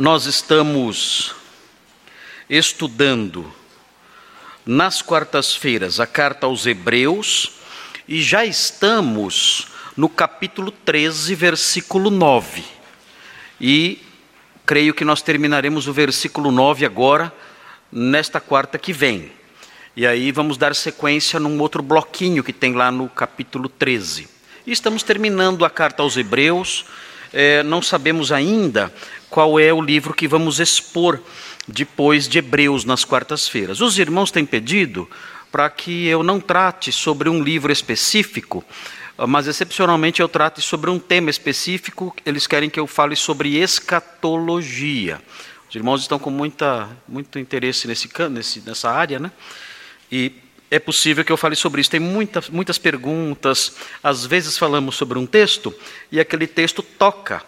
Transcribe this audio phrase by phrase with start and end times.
[0.00, 1.34] Nós estamos
[2.48, 3.52] estudando
[4.64, 7.52] nas quartas-feiras a carta aos Hebreus
[8.08, 12.64] e já estamos no capítulo 13, versículo 9.
[13.60, 14.00] E
[14.64, 17.30] creio que nós terminaremos o versículo 9 agora,
[17.92, 19.30] nesta quarta que vem.
[19.94, 24.26] E aí vamos dar sequência num outro bloquinho que tem lá no capítulo 13.
[24.66, 26.86] E estamos terminando a carta aos Hebreus.
[27.34, 28.90] É, não sabemos ainda
[29.30, 31.20] qual é o livro que vamos expor
[31.66, 33.80] depois de Hebreus nas quartas-feiras.
[33.80, 35.08] Os irmãos têm pedido
[35.50, 38.64] para que eu não trate sobre um livro específico,
[39.28, 42.14] mas excepcionalmente eu trate sobre um tema específico.
[42.24, 45.20] Eles querem que eu fale sobre escatologia.
[45.68, 49.30] Os irmãos estão com muita, muito interesse nesse, nesse, nessa área, né?
[50.10, 50.32] E
[50.70, 51.90] é possível que eu fale sobre isso.
[51.90, 53.76] Tem muitas, muitas perguntas.
[54.02, 55.74] Às vezes falamos sobre um texto
[56.10, 57.42] e aquele texto toca,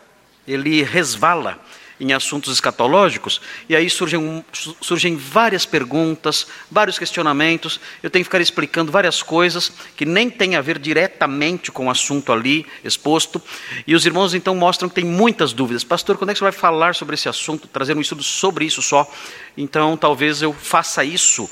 [0.46, 1.60] ele resvala
[2.02, 4.44] em assuntos escatológicos, e aí surgem,
[4.80, 7.78] surgem várias perguntas, vários questionamentos.
[8.02, 11.90] Eu tenho que ficar explicando várias coisas que nem têm a ver diretamente com o
[11.90, 13.40] assunto ali exposto.
[13.86, 15.84] E os irmãos então mostram que tem muitas dúvidas.
[15.84, 18.82] Pastor, quando é que você vai falar sobre esse assunto, trazer um estudo sobre isso
[18.82, 19.08] só?
[19.56, 21.48] Então talvez eu faça isso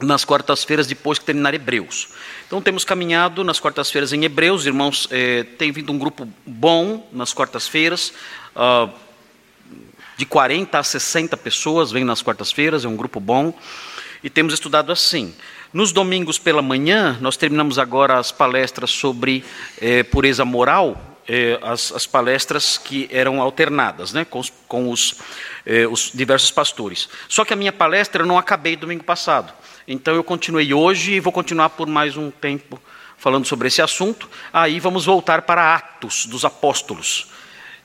[0.00, 2.08] nas quartas-feiras depois que terminar Hebreus.
[2.46, 7.34] Então temos caminhado nas quartas-feiras em Hebreus, irmãos, eh, tem vindo um grupo bom nas
[7.34, 8.12] quartas-feiras,
[8.54, 9.05] uh,
[10.16, 13.52] de 40 a 60 pessoas vêm nas quartas-feiras, é um grupo bom,
[14.22, 15.34] e temos estudado assim.
[15.72, 19.44] Nos domingos pela manhã, nós terminamos agora as palestras sobre
[19.80, 25.16] eh, pureza moral, eh, as, as, palestras que eram alternadas, né, com, os, com os,
[25.66, 27.08] eh, os diversos pastores.
[27.28, 29.52] Só que a minha palestra eu não acabei domingo passado.
[29.86, 32.80] Então eu continuei hoje e vou continuar por mais um tempo
[33.18, 34.30] falando sobre esse assunto.
[34.52, 37.28] Aí vamos voltar para Atos dos Apóstolos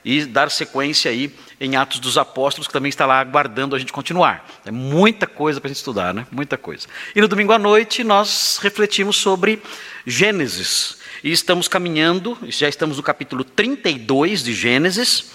[0.04, 3.92] e dar sequência aí em Atos dos Apóstolos, que também está lá aguardando a gente
[3.92, 4.48] continuar.
[4.64, 6.26] É muita coisa para a gente estudar, né?
[6.30, 6.88] Muita coisa.
[7.14, 9.62] E no domingo à noite nós refletimos sobre
[10.04, 10.98] Gênesis.
[11.22, 15.30] E estamos caminhando, já estamos no capítulo 32 de Gênesis.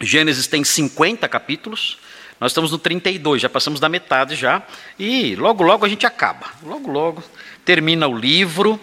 [0.00, 1.98] Gênesis tem 50 capítulos.
[2.40, 4.62] Nós estamos no 32, já passamos da metade já,
[4.98, 6.46] e logo logo a gente acaba.
[6.62, 7.22] Logo logo
[7.66, 8.80] termina o livro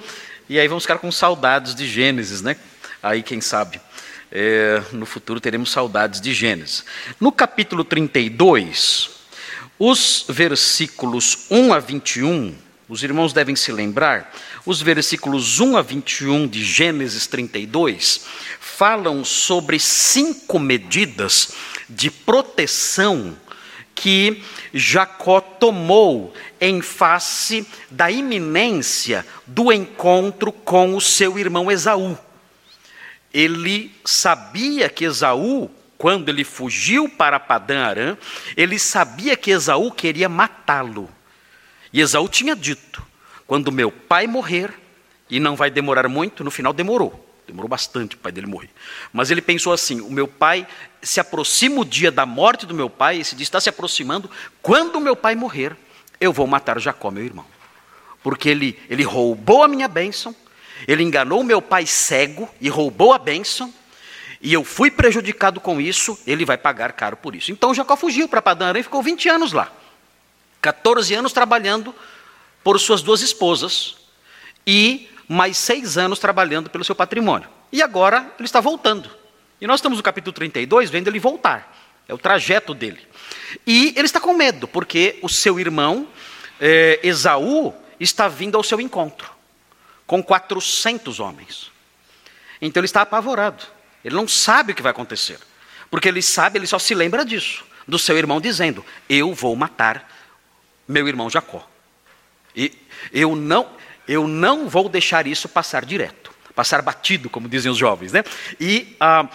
[0.47, 2.55] e aí vamos ficar com saudades de Gênesis, né?
[3.01, 3.81] Aí quem sabe
[4.39, 6.85] é, no futuro teremos saudades de Gênesis.
[7.19, 9.09] No capítulo 32,
[9.79, 12.53] os versículos 1 a 21,
[12.87, 14.31] os irmãos devem se lembrar,
[14.63, 18.25] os versículos 1 a 21 de Gênesis 32
[18.59, 21.53] falam sobre cinco medidas
[21.89, 23.35] de proteção
[23.95, 26.31] que Jacó tomou
[26.61, 32.15] em face da iminência do encontro com o seu irmão Esaú.
[33.33, 38.17] Ele sabia que Esaú, quando ele fugiu para Padã Arã,
[38.55, 41.09] ele sabia que Esaú queria matá-lo.
[41.91, 43.05] E Esaú tinha dito:
[43.45, 44.73] quando meu pai morrer,
[45.29, 47.23] e não vai demorar muito, no final demorou.
[47.45, 48.69] Demorou bastante o pai dele morrer.
[49.13, 50.67] Mas ele pensou assim: o meu pai
[51.01, 54.29] se aproxima o dia da morte do meu pai, esse dia está se aproximando.
[54.61, 55.75] Quando o meu pai morrer,
[56.19, 57.45] eu vou matar Jacó, meu irmão.
[58.21, 60.35] Porque ele, ele roubou a minha bênção,
[60.87, 63.73] ele enganou meu pai cego e roubou a bênção,
[64.41, 67.51] e eu fui prejudicado com isso, ele vai pagar caro por isso.
[67.51, 69.71] Então Jacó fugiu para Padã e ficou 20 anos lá.
[70.61, 71.93] 14 anos trabalhando
[72.63, 73.95] por suas duas esposas
[74.65, 77.49] e mais seis anos trabalhando pelo seu patrimônio.
[77.71, 79.09] E agora ele está voltando.
[79.59, 81.75] E nós estamos no capítulo 32 vendo ele voltar.
[82.07, 82.99] É o trajeto dele.
[83.65, 86.07] E ele está com medo, porque o seu irmão,
[86.59, 89.29] eh, Esaú, está vindo ao seu encontro,
[90.07, 91.69] com 400 homens.
[92.61, 93.63] Então ele está apavorado.
[94.03, 95.37] Ele não sabe o que vai acontecer.
[95.91, 97.65] Porque ele sabe, ele só se lembra disso.
[97.87, 100.09] Do seu irmão dizendo: Eu vou matar
[100.87, 101.67] meu irmão Jacó.
[102.55, 102.73] E
[103.13, 103.69] eu não,
[104.07, 108.11] eu não vou deixar isso passar direto, passar batido, como dizem os jovens.
[108.11, 108.23] Né?
[108.59, 109.27] E ah,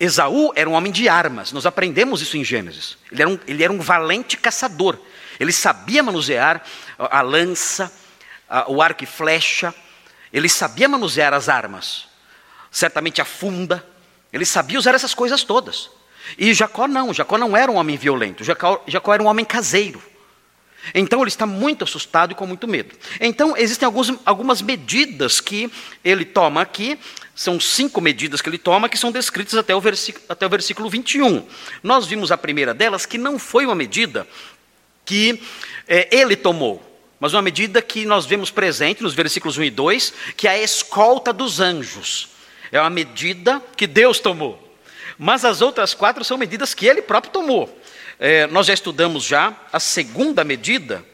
[0.00, 2.96] Esaú era um homem de armas, nós aprendemos isso em Gênesis.
[3.10, 4.98] Ele era um, ele era um valente caçador,
[5.38, 6.62] ele sabia manusear
[6.98, 7.92] a lança,
[8.48, 9.74] a, o arco e flecha,
[10.32, 12.06] ele sabia manusear as armas,
[12.70, 13.84] certamente a funda,
[14.32, 15.90] ele sabia usar essas coisas todas.
[16.38, 20.02] E Jacó não, Jacó não era um homem violento, Jacó, Jacó era um homem caseiro.
[20.94, 22.94] Então ele está muito assustado e com muito medo.
[23.20, 25.70] Então existem alguns, algumas medidas que
[26.04, 26.98] ele toma aqui,
[27.34, 30.90] são cinco medidas que ele toma, que são descritas até o, versículo, até o versículo
[30.90, 31.46] 21.
[31.82, 34.26] Nós vimos a primeira delas, que não foi uma medida
[35.04, 35.40] que
[35.86, 36.91] é, ele tomou,
[37.22, 40.60] mas uma medida que nós vemos presente nos versículos 1 e 2, que é a
[40.60, 42.30] escolta dos anjos.
[42.72, 44.76] É uma medida que Deus tomou.
[45.16, 47.80] Mas as outras quatro são medidas que ele próprio tomou.
[48.18, 51.04] É, nós já estudamos já a segunda medida,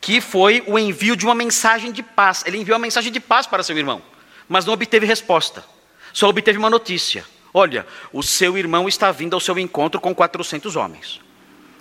[0.00, 2.42] que foi o envio de uma mensagem de paz.
[2.46, 4.00] Ele enviou uma mensagem de paz para seu irmão,
[4.48, 5.62] mas não obteve resposta.
[6.14, 7.26] Só obteve uma notícia.
[7.52, 11.20] Olha, o seu irmão está vindo ao seu encontro com 400 homens.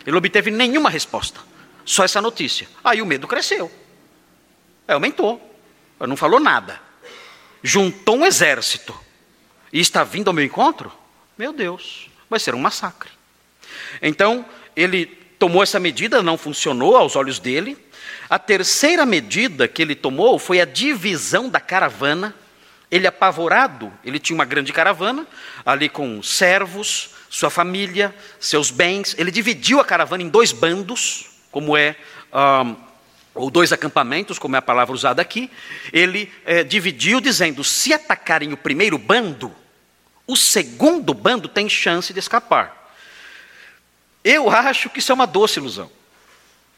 [0.01, 1.39] Ele não obteve nenhuma resposta,
[1.86, 2.68] só essa notícia.
[2.83, 3.72] Aí o medo cresceu.
[4.88, 5.42] Aí aumentou.
[6.00, 6.80] Não falou nada.
[7.63, 8.98] Juntou um exército
[9.72, 10.92] e está vindo ao meu encontro?
[11.38, 13.10] Meu Deus, vai ser um massacre.
[14.01, 14.45] Então,
[14.75, 15.06] ele
[15.38, 17.78] tomou essa medida, não funcionou aos olhos dele.
[18.30, 22.36] A terceira medida que ele tomou foi a divisão da caravana.
[22.89, 25.25] Ele, apavorado, ele tinha uma grande caravana,
[25.66, 29.16] ali com servos, sua família, seus bens.
[29.18, 31.95] Ele dividiu a caravana em dois bandos, como é.
[32.33, 32.75] Um,
[33.33, 35.50] ou dois acampamentos, como é a palavra usada aqui.
[35.94, 39.53] Ele é, dividiu, dizendo: se atacarem o primeiro bando,
[40.27, 42.94] o segundo bando tem chance de escapar.
[44.24, 45.92] Eu acho que isso é uma doce ilusão.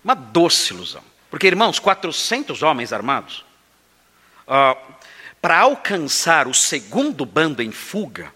[0.04, 1.04] Uma doce ilusão.
[1.30, 3.44] Porque, irmãos, 400 homens armados,
[4.48, 4.78] uh,
[5.42, 8.34] para alcançar o segundo bando em fuga,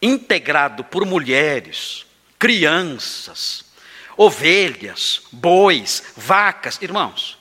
[0.00, 2.06] integrado por mulheres,
[2.38, 3.64] crianças,
[4.20, 7.38] ovelhas, bois, vacas, irmãos,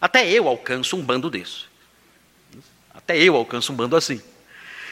[0.00, 1.66] até eu alcanço um bando desse.
[2.94, 4.18] Até eu alcanço um bando assim.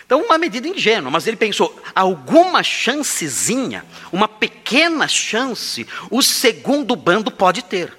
[0.05, 7.31] Então, uma medida ingênua, mas ele pensou: alguma chancezinha, uma pequena chance, o segundo bando
[7.31, 7.91] pode ter.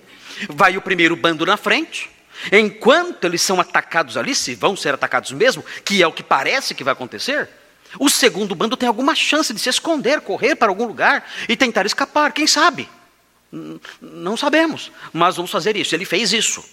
[0.47, 2.11] Vai o primeiro bando na frente,
[2.51, 6.75] enquanto eles são atacados ali, se vão ser atacados mesmo, que é o que parece
[6.75, 7.49] que vai acontecer,
[7.97, 11.88] o segundo bando tem alguma chance de se esconder, correr para algum lugar e tentar
[11.88, 12.88] escapar, quem sabe?
[14.01, 15.94] Não sabemos, mas vamos fazer isso.
[15.94, 16.63] Ele fez isso,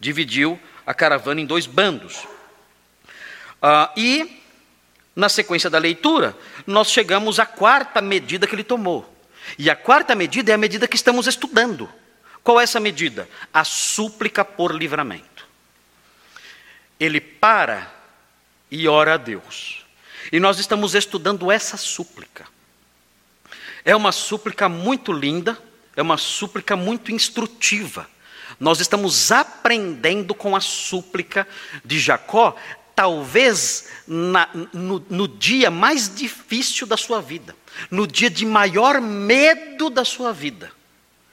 [0.00, 2.24] dividiu a caravana em dois bandos.
[3.62, 4.42] Uh, e
[5.14, 6.36] na sequência da leitura,
[6.66, 9.10] nós chegamos à quarta medida que ele tomou.
[9.58, 11.88] E a quarta medida é a medida que estamos estudando.
[12.42, 13.28] Qual é essa medida?
[13.52, 15.46] A súplica por livramento.
[16.98, 17.92] Ele para
[18.70, 19.84] e ora a Deus.
[20.32, 22.46] E nós estamos estudando essa súplica.
[23.84, 25.58] É uma súplica muito linda,
[25.96, 28.08] é uma súplica muito instrutiva.
[28.58, 31.46] Nós estamos aprendendo com a súplica
[31.84, 32.56] de Jacó
[32.94, 37.56] talvez na, no, no dia mais difícil da sua vida,
[37.90, 40.70] no dia de maior medo da sua vida.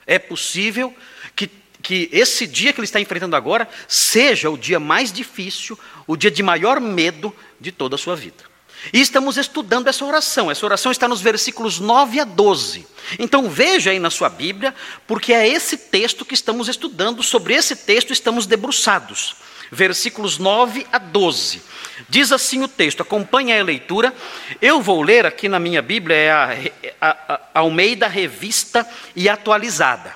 [0.07, 0.95] É possível
[1.35, 1.49] que,
[1.81, 6.31] que esse dia que ele está enfrentando agora seja o dia mais difícil, o dia
[6.31, 8.50] de maior medo de toda a sua vida.
[8.91, 10.49] E estamos estudando essa oração.
[10.49, 12.87] Essa oração está nos versículos 9 a 12.
[13.19, 14.73] Então veja aí na sua Bíblia,
[15.07, 19.35] porque é esse texto que estamos estudando, sobre esse texto estamos debruçados
[19.71, 21.61] versículos 9 a 12.
[22.09, 24.13] Diz assim o texto, acompanhe a leitura.
[24.61, 26.57] Eu vou ler aqui na minha Bíblia, é a,
[26.99, 28.85] a, a Almeida Revista
[29.15, 30.13] e Atualizada.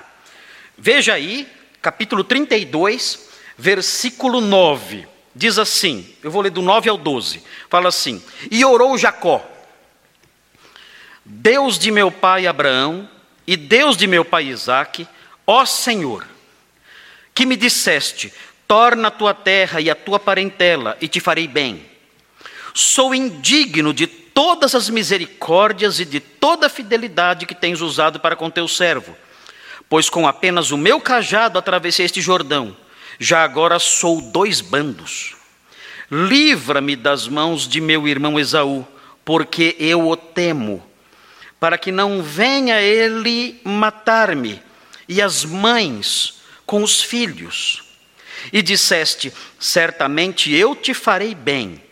[0.76, 1.48] Veja aí,
[1.80, 5.08] capítulo 32, versículo 9.
[5.38, 7.42] Diz assim, eu vou ler do 9 ao 12.
[7.68, 9.46] Fala assim: E orou Jacó,
[11.22, 13.06] Deus de meu pai Abraão
[13.46, 15.06] e Deus de meu pai Isaque,
[15.46, 16.26] ó Senhor,
[17.34, 18.32] que me disseste:
[18.66, 21.84] Torna a tua terra e a tua parentela, e te farei bem.
[22.72, 28.36] Sou indigno de todas as misericórdias e de toda a fidelidade que tens usado para
[28.36, 29.14] com teu servo,
[29.86, 32.74] pois com apenas o meu cajado atravessei este Jordão,
[33.18, 35.34] já agora sou dois bandos.
[36.10, 38.86] Livra-me das mãos de meu irmão Esaú,
[39.24, 40.84] porque eu o temo,
[41.58, 44.62] para que não venha ele matar-me,
[45.08, 47.86] e as mães com os filhos
[48.52, 51.82] e disseste: Certamente eu te farei bem,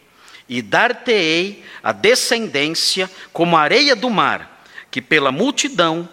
[0.48, 6.08] e dar-te-ei a descendência como a areia do mar, que pela multidão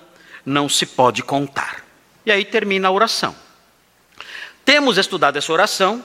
[0.46, 1.86] não se pode contar.
[2.26, 3.36] E aí termina a oração.
[4.66, 6.04] Temos estudado essa oração,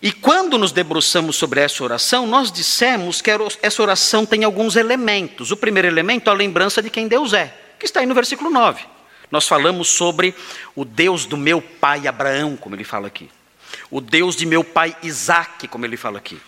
[0.00, 3.30] e quando nos debruçamos sobre essa oração, nós dissemos que
[3.62, 5.50] essa oração tem alguns elementos.
[5.50, 8.48] O primeiro elemento é a lembrança de quem Deus é, que está aí no versículo
[8.48, 8.84] 9.
[9.30, 10.34] Nós falamos sobre
[10.74, 13.28] o Deus do meu pai Abraão, como ele fala aqui
[13.90, 16.40] o Deus de meu pai Isaac, como ele fala aqui.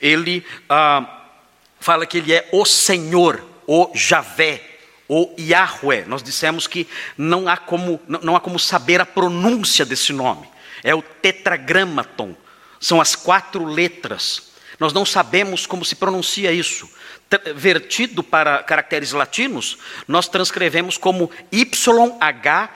[0.00, 1.24] Ele ah,
[1.78, 4.69] fala que ele é o Senhor, o Javé,
[5.10, 6.04] o Yahweh.
[6.06, 6.86] Nós dissemos que
[7.18, 10.48] não há como, não há como saber a pronúncia desse nome.
[10.84, 12.36] É o tetragramaton.
[12.78, 14.52] São as quatro letras.
[14.78, 16.88] Nós não sabemos como se pronuncia isso.
[17.56, 22.70] Vertido para caracteres latinos, nós transcrevemos como YHWH.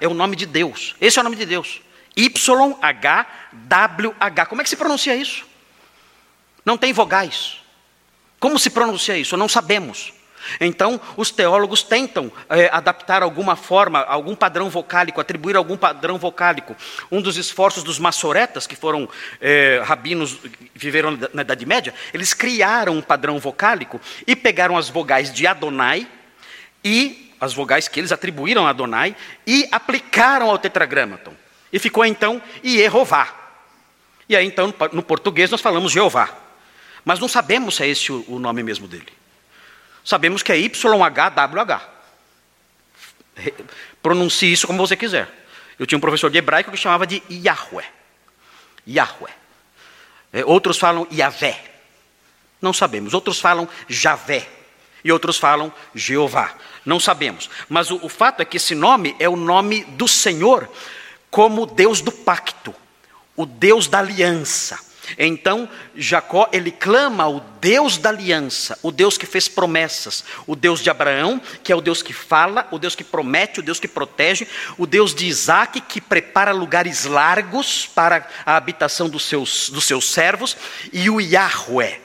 [0.00, 0.94] É o nome de Deus.
[1.00, 1.80] Esse é o nome de Deus.
[2.16, 3.34] YHWH.
[4.48, 5.44] Como é que se pronuncia isso?
[6.64, 7.56] Não tem vogais.
[8.38, 9.36] Como se pronuncia isso?
[9.36, 10.15] Não sabemos.
[10.60, 16.76] Então, os teólogos tentam é, adaptar alguma forma, algum padrão vocálico, atribuir algum padrão vocálico.
[17.10, 19.08] Um dos esforços dos maçoretas, que foram
[19.40, 20.38] é, rabinos
[20.74, 26.06] viveram na Idade Média, eles criaram um padrão vocálico e pegaram as vogais de Adonai
[26.84, 29.14] e as vogais que eles atribuíram a Adonai
[29.46, 31.34] e aplicaram ao tetragramaton.
[31.72, 33.34] E ficou então Iehová.
[34.28, 36.30] E aí então no português nós falamos Jeová.
[37.04, 39.12] Mas não sabemos se é esse o nome mesmo dele.
[40.06, 41.80] Sabemos que é YHWH.
[44.00, 45.28] Pronuncie isso como você quiser.
[45.76, 47.84] Eu tinha um professor de hebraico que chamava de Yahweh.
[48.88, 49.34] Yahweh.
[50.32, 51.60] É, outros falam Yahvé.
[52.62, 53.14] Não sabemos.
[53.14, 54.48] Outros falam Javé.
[55.02, 56.54] E outros falam Jeová.
[56.84, 57.50] Não sabemos.
[57.68, 60.70] Mas o, o fato é que esse nome é o nome do Senhor
[61.32, 62.72] como Deus do pacto,
[63.34, 64.78] o Deus da aliança.
[65.18, 70.80] Então, Jacó, ele clama ao Deus da aliança, o Deus que fez promessas, o Deus
[70.80, 73.88] de Abraão, que é o Deus que fala, o Deus que promete, o Deus que
[73.88, 74.46] protege,
[74.78, 80.10] o Deus de Isaac, que prepara lugares largos para a habitação dos seus, dos seus
[80.10, 80.56] servos,
[80.92, 82.00] e o Yahweh,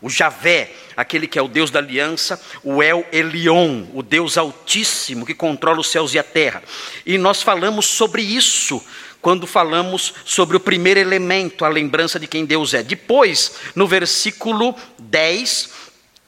[0.00, 5.24] o Javé, aquele que é o Deus da aliança, o El Elion, o Deus altíssimo
[5.24, 6.62] que controla os céus e a terra.
[7.06, 8.84] E nós falamos sobre isso
[9.22, 12.82] quando falamos sobre o primeiro elemento, a lembrança de quem Deus é.
[12.82, 15.70] Depois, no versículo 10,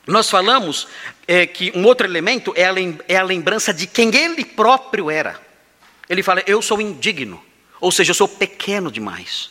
[0.06, 0.86] nós falamos
[1.26, 2.74] é, que um outro elemento é a,
[3.08, 5.40] é a lembrança de quem ele próprio era.
[6.08, 7.42] Ele fala: Eu sou indigno,
[7.80, 9.50] ou seja, eu sou pequeno demais.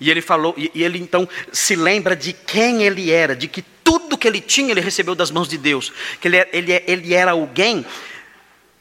[0.00, 4.18] E ele falou, e ele então se lembra de quem ele era, de que tudo
[4.18, 7.86] que ele tinha ele recebeu das mãos de Deus, que ele, ele, ele era alguém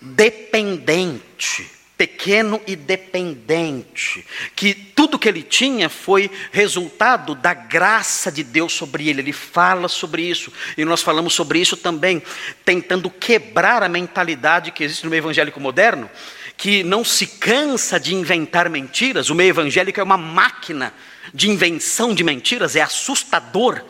[0.02, 1.70] dependente,
[2.04, 4.26] pequeno e dependente,
[4.58, 9.22] que tudo que ele tinha foi resultado da graça de Deus sobre ele.
[9.22, 12.22] Ele fala sobre isso, e nós falamos sobre isso também,
[12.66, 16.10] tentando quebrar a mentalidade que existe no meio evangélico moderno,
[16.58, 19.30] que não se cansa de inventar mentiras.
[19.30, 20.94] O meio evangélico é uma máquina
[21.34, 23.82] de invenção de mentiras, é assustador.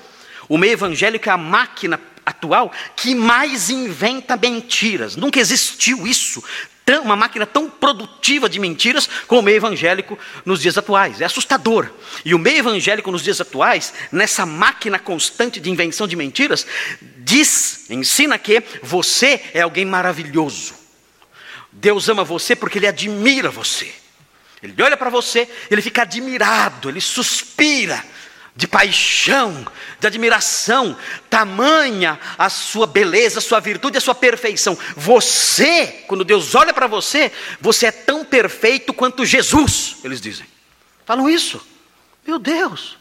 [0.48, 5.16] O meio evangélico é a máquina atual que mais inventa mentiras.
[5.16, 6.44] Nunca existiu isso
[7.02, 11.22] uma máquina tão produtiva de mentiras como o meio evangélico nos dias atuais.
[11.22, 11.90] É assustador.
[12.26, 16.66] E o meio evangélico nos dias atuais, nessa máquina constante de invenção de mentiras,
[17.20, 20.74] diz, ensina que você é alguém maravilhoso.
[21.72, 23.92] Deus ama você porque Ele admira você.
[24.64, 28.02] Ele olha para você, ele fica admirado, ele suspira
[28.56, 29.66] de paixão,
[30.00, 30.96] de admiração,
[31.30, 34.78] tamanha a sua beleza, a sua virtude, a sua perfeição.
[34.96, 40.46] Você, quando Deus olha para você, você é tão perfeito quanto Jesus, eles dizem.
[41.06, 41.66] Falam isso.
[42.26, 42.98] Meu Deus.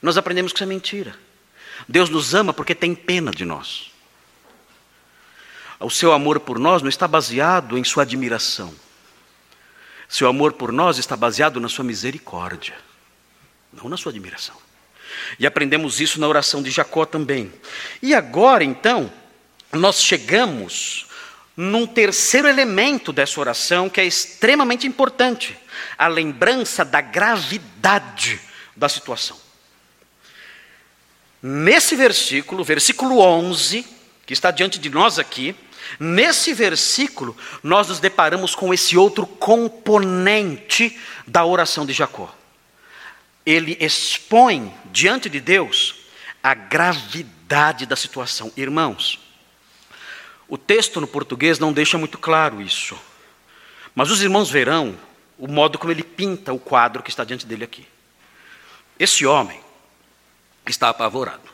[0.00, 1.14] Nós aprendemos que isso é mentira.
[1.88, 3.90] Deus nos ama porque tem pena de nós.
[5.80, 8.72] O seu amor por nós não está baseado em sua admiração.
[10.08, 12.76] Seu amor por nós está baseado na sua misericórdia
[13.72, 14.56] não na sua admiração.
[15.38, 17.52] E aprendemos isso na oração de Jacó também.
[18.02, 19.12] E agora, então,
[19.72, 21.06] nós chegamos
[21.56, 25.56] num terceiro elemento dessa oração que é extremamente importante:
[25.96, 28.40] a lembrança da gravidade
[28.76, 29.40] da situação.
[31.42, 33.84] Nesse versículo, versículo 11,
[34.24, 35.56] que está diante de nós aqui,
[35.98, 42.32] nesse versículo, nós nos deparamos com esse outro componente da oração de Jacó
[43.44, 45.96] ele expõe diante de Deus
[46.42, 48.52] a gravidade da situação.
[48.56, 49.18] Irmãos,
[50.48, 52.98] o texto no português não deixa muito claro isso,
[53.94, 54.98] mas os irmãos verão
[55.38, 57.86] o modo como ele pinta o quadro que está diante dele aqui.
[58.98, 59.60] Esse homem
[60.66, 61.48] está apavorado,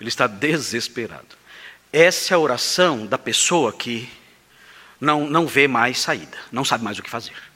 [0.00, 1.38] ele está desesperado.
[1.92, 4.08] Essa é a oração da pessoa que
[5.00, 7.49] não, não vê mais saída, não sabe mais o que fazer.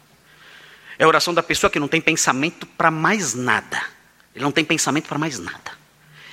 [0.98, 3.82] É a oração da pessoa que não tem pensamento para mais nada.
[4.34, 5.72] Ele não tem pensamento para mais nada.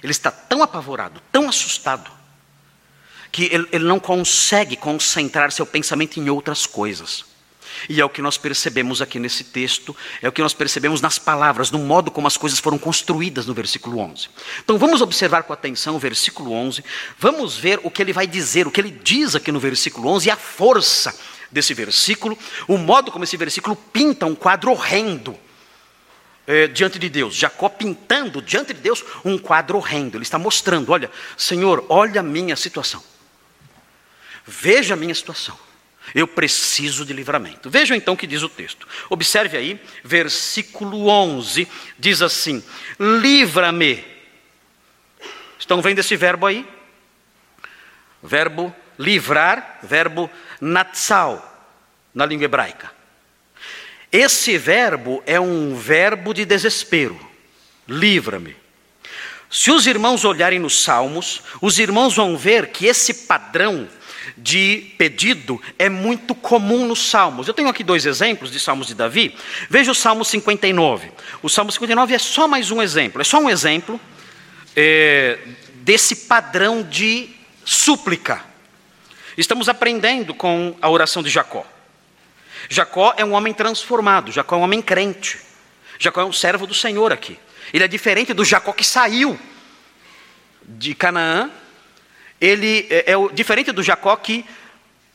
[0.02, 2.12] Ele está tão apavorado, tão assustado,
[3.32, 7.26] que ele, ele não consegue concentrar seu pensamento em outras coisas.
[7.90, 11.18] E é o que nós percebemos aqui nesse texto, é o que nós percebemos nas
[11.18, 14.30] palavras, no modo como as coisas foram construídas no versículo 11.
[14.64, 16.84] Então vamos observar com atenção o versículo 11,
[17.18, 20.28] vamos ver o que ele vai dizer, o que ele diz aqui no versículo 11
[20.28, 21.18] e a força
[21.52, 25.38] desse versículo, o modo como esse versículo pinta um quadro horrendo
[26.48, 27.36] é, diante de Deus.
[27.36, 30.18] Jacó pintando diante de Deus um quadro horrendo.
[30.18, 33.04] Ele está mostrando: olha, Senhor, olha a minha situação.
[34.46, 35.58] Veja a minha situação.
[36.16, 37.70] Eu preciso de livramento.
[37.70, 38.88] Vejam então o que diz o texto.
[39.10, 41.68] Observe aí, versículo 11
[42.00, 42.64] diz assim:
[43.00, 44.12] Livra-me
[45.62, 46.68] Estão vendo esse verbo aí?
[48.22, 50.28] Verbo livrar, verbo
[50.62, 51.48] natsal,
[52.14, 52.92] na língua hebraica.
[54.12, 57.20] Esse verbo é um verbo de desespero.
[57.88, 58.56] Livra-me.
[59.50, 63.88] Se os irmãos olharem nos Salmos, os irmãos vão ver que esse padrão
[64.38, 67.48] de pedido é muito comum nos Salmos.
[67.48, 69.36] Eu tenho aqui dois exemplos de Salmos de Davi.
[69.70, 71.12] Veja o Salmo 59.
[71.42, 74.00] O Salmo 59 é só mais um exemplo, é só um exemplo
[74.76, 75.40] é,
[75.76, 77.30] desse padrão de
[77.66, 78.51] súplica.
[79.38, 81.66] Estamos aprendendo com a oração de Jacó.
[82.70, 85.40] Jacó é um homem transformado, Jacó é um homem crente.
[86.00, 87.40] Jacó é um servo do Senhor aqui.
[87.74, 89.40] Ele é diferente do Jacó que saiu
[90.64, 91.50] de Canaã
[92.42, 94.44] ele é, é diferente do Jacó que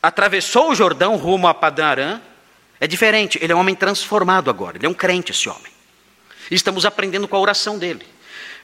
[0.01, 2.21] atravessou o Jordão rumo a Padarã.
[2.79, 5.71] É diferente, ele é um homem transformado agora, ele é um crente esse homem.
[6.49, 8.05] Estamos aprendendo com a oração dele.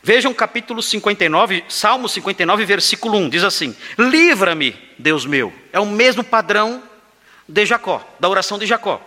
[0.03, 5.53] Vejam capítulo 59, Salmo 59, versículo 1, diz assim: Livra-me, Deus meu.
[5.72, 6.83] É o mesmo padrão
[7.48, 9.01] de Jacó, da oração de Jacó.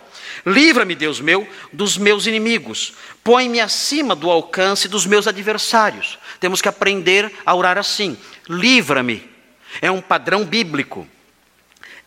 [0.45, 2.93] Livra-me, Deus meu, dos meus inimigos.
[3.23, 6.17] Põe-me acima do alcance dos meus adversários.
[6.39, 8.17] Temos que aprender a orar assim:
[8.49, 9.37] Livra-me
[9.81, 11.07] é um padrão bíblico.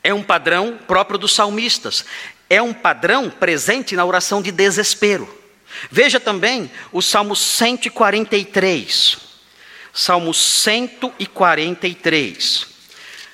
[0.03, 2.05] É um padrão próprio dos salmistas.
[2.49, 5.40] É um padrão presente na oração de desespero.
[5.91, 9.19] Veja também o Salmo 143.
[9.93, 12.67] Salmo 143.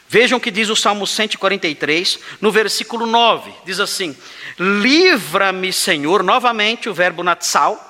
[0.09, 3.53] Vejam o que diz o Salmo 143, no versículo 9.
[3.65, 4.15] Diz assim:
[4.59, 7.87] Livra-me, Senhor, novamente o verbo natsal,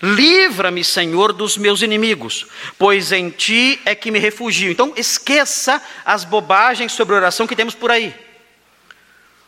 [0.00, 2.46] Livra-me, Senhor, dos meus inimigos,
[2.78, 4.70] pois em ti é que me refugio.
[4.70, 8.14] Então, esqueça as bobagens sobre oração que temos por aí.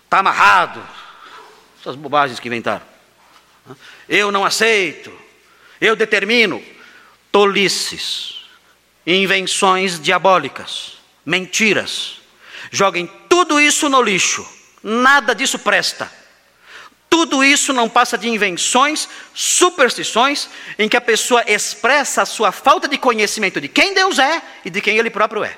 [0.05, 0.83] Está amarrado.
[1.81, 2.93] Essas bobagens que inventaram.
[4.09, 5.12] Eu não aceito.
[5.80, 6.62] Eu determino.
[7.30, 8.42] Tolices.
[9.06, 10.99] Invenções diabólicas.
[11.25, 12.21] Mentiras.
[12.71, 14.47] Joguem tudo isso no lixo.
[14.83, 16.11] Nada disso presta.
[17.09, 22.88] Tudo isso não passa de invenções, superstições, em que a pessoa expressa a sua falta
[22.88, 25.57] de conhecimento de quem Deus é e de quem Ele próprio é.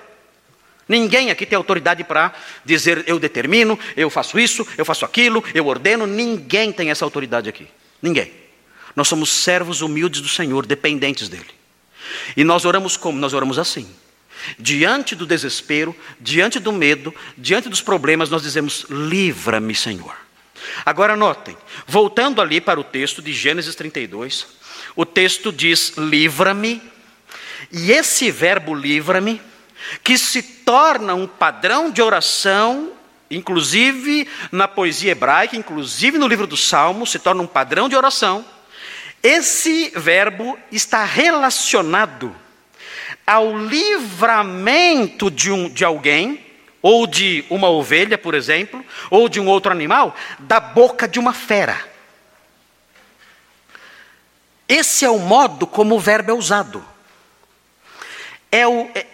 [0.88, 2.32] Ninguém aqui tem autoridade para
[2.64, 6.06] dizer eu determino, eu faço isso, eu faço aquilo, eu ordeno.
[6.06, 7.66] Ninguém tem essa autoridade aqui.
[8.06, 8.32] Ninguém.
[8.94, 11.50] Nós somos servos humildes do Senhor, dependentes dEle.
[12.36, 13.18] E nós oramos como?
[13.18, 13.88] Nós oramos assim.
[14.60, 20.14] Diante do desespero, diante do medo, diante dos problemas, nós dizemos: livra-me, Senhor.
[20.84, 24.46] Agora notem, voltando ali para o texto de Gênesis 32,
[24.94, 26.80] o texto diz: livra-me,
[27.72, 29.42] e esse verbo livra-me,
[30.04, 32.92] que se torna um padrão de oração,
[33.30, 38.44] inclusive na poesia hebraica, inclusive no livro dos Salmos, se torna um padrão de oração.
[39.22, 42.34] Esse verbo está relacionado
[43.26, 46.44] ao livramento de, um, de alguém
[46.80, 51.32] ou de uma ovelha, por exemplo, ou de um outro animal, da boca de uma
[51.32, 51.76] fera.
[54.68, 56.84] Esse é o modo como o verbo é usado.
[58.52, 59.06] É, o, é,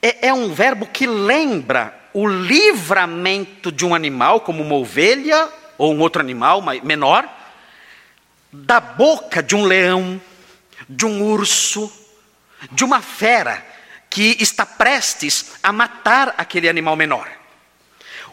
[0.00, 5.94] é, é um verbo que lembra o livramento de um animal, como uma ovelha ou
[5.94, 7.28] um outro animal menor,
[8.52, 10.20] da boca de um leão,
[10.88, 11.92] de um urso,
[12.72, 13.64] de uma fera
[14.10, 17.28] que está prestes a matar aquele animal menor.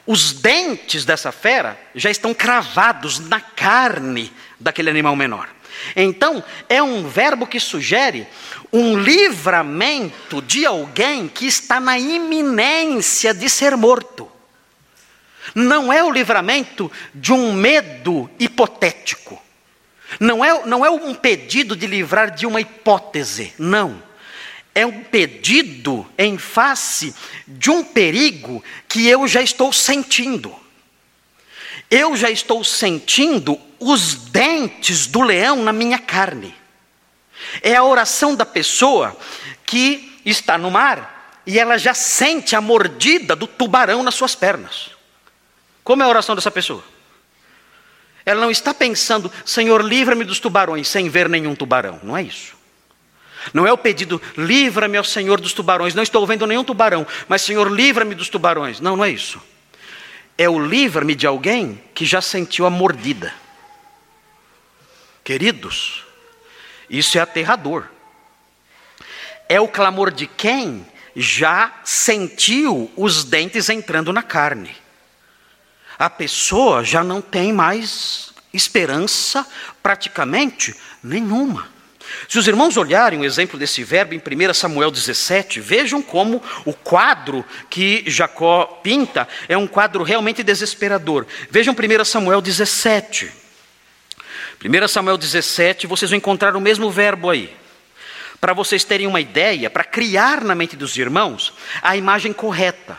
[0.07, 5.49] Os dentes dessa fera já estão cravados na carne daquele animal menor.
[5.95, 8.27] Então, é um verbo que sugere
[8.71, 14.29] um livramento de alguém que está na iminência de ser morto.
[15.53, 19.41] Não é o livramento de um medo hipotético.
[20.19, 23.53] Não é, não é um pedido de livrar de uma hipótese.
[23.57, 24.03] Não
[24.75, 27.15] é um pedido em face
[27.47, 30.53] de um perigo que eu já estou sentindo.
[31.89, 36.55] Eu já estou sentindo os dentes do leão na minha carne.
[37.61, 39.15] É a oração da pessoa
[39.65, 44.89] que está no mar e ela já sente a mordida do tubarão nas suas pernas.
[45.83, 46.83] Como é a oração dessa pessoa?
[48.25, 51.99] Ela não está pensando, Senhor, livra-me dos tubarões, sem ver nenhum tubarão.
[52.01, 52.55] Não é isso.
[53.53, 55.93] Não é o pedido, livra-me, ao Senhor, dos tubarões.
[55.93, 58.79] Não estou vendo nenhum tubarão, mas, Senhor, livra-me dos tubarões.
[58.79, 59.39] Não, não é isso.
[60.37, 63.33] É o livra-me de alguém que já sentiu a mordida.
[65.23, 66.03] Queridos,
[66.89, 67.87] isso é aterrador.
[69.47, 74.75] É o clamor de quem já sentiu os dentes entrando na carne.
[75.97, 79.47] A pessoa já não tem mais esperança
[79.81, 81.74] praticamente nenhuma.
[82.27, 86.73] Se os irmãos olharem o exemplo desse verbo em 1 Samuel 17, vejam como o
[86.73, 91.25] quadro que Jacó pinta é um quadro realmente desesperador.
[91.49, 93.31] Vejam 1 Samuel 17.
[94.63, 97.53] 1 Samuel 17, vocês vão encontrar o mesmo verbo aí.
[98.39, 102.97] Para vocês terem uma ideia, para criar na mente dos irmãos a imagem correta.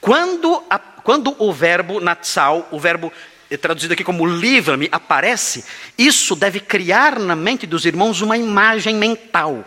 [0.00, 3.12] Quando, a, quando o verbo natsal, o verbo
[3.56, 5.64] traduzido aqui como livra-me, aparece,
[5.98, 9.64] isso deve criar na mente dos irmãos uma imagem mental.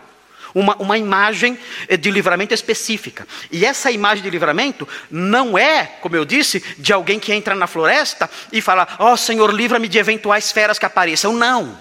[0.56, 3.28] Uma, uma imagem eh, de livramento específica.
[3.52, 7.66] E essa imagem de livramento não é, como eu disse, de alguém que entra na
[7.66, 11.34] floresta e fala: Ó oh, Senhor, livra-me de eventuais feras que apareçam.
[11.34, 11.76] Não.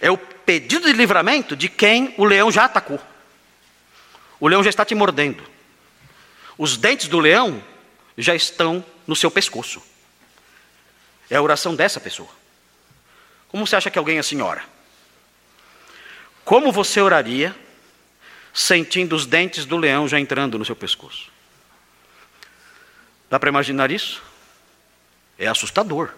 [0.00, 3.00] É o pedido de livramento de quem o leão já atacou.
[4.38, 5.42] O leão já está te mordendo.
[6.56, 7.62] Os dentes do leão
[8.16, 9.82] já estão no seu pescoço.
[11.30, 12.28] É a oração dessa pessoa.
[13.48, 14.64] Como você acha que alguém assim ora?
[16.44, 17.54] Como você oraria
[18.52, 21.30] sentindo os dentes do leão já entrando no seu pescoço?
[23.28, 24.22] Dá para imaginar isso?
[25.38, 26.10] É assustador.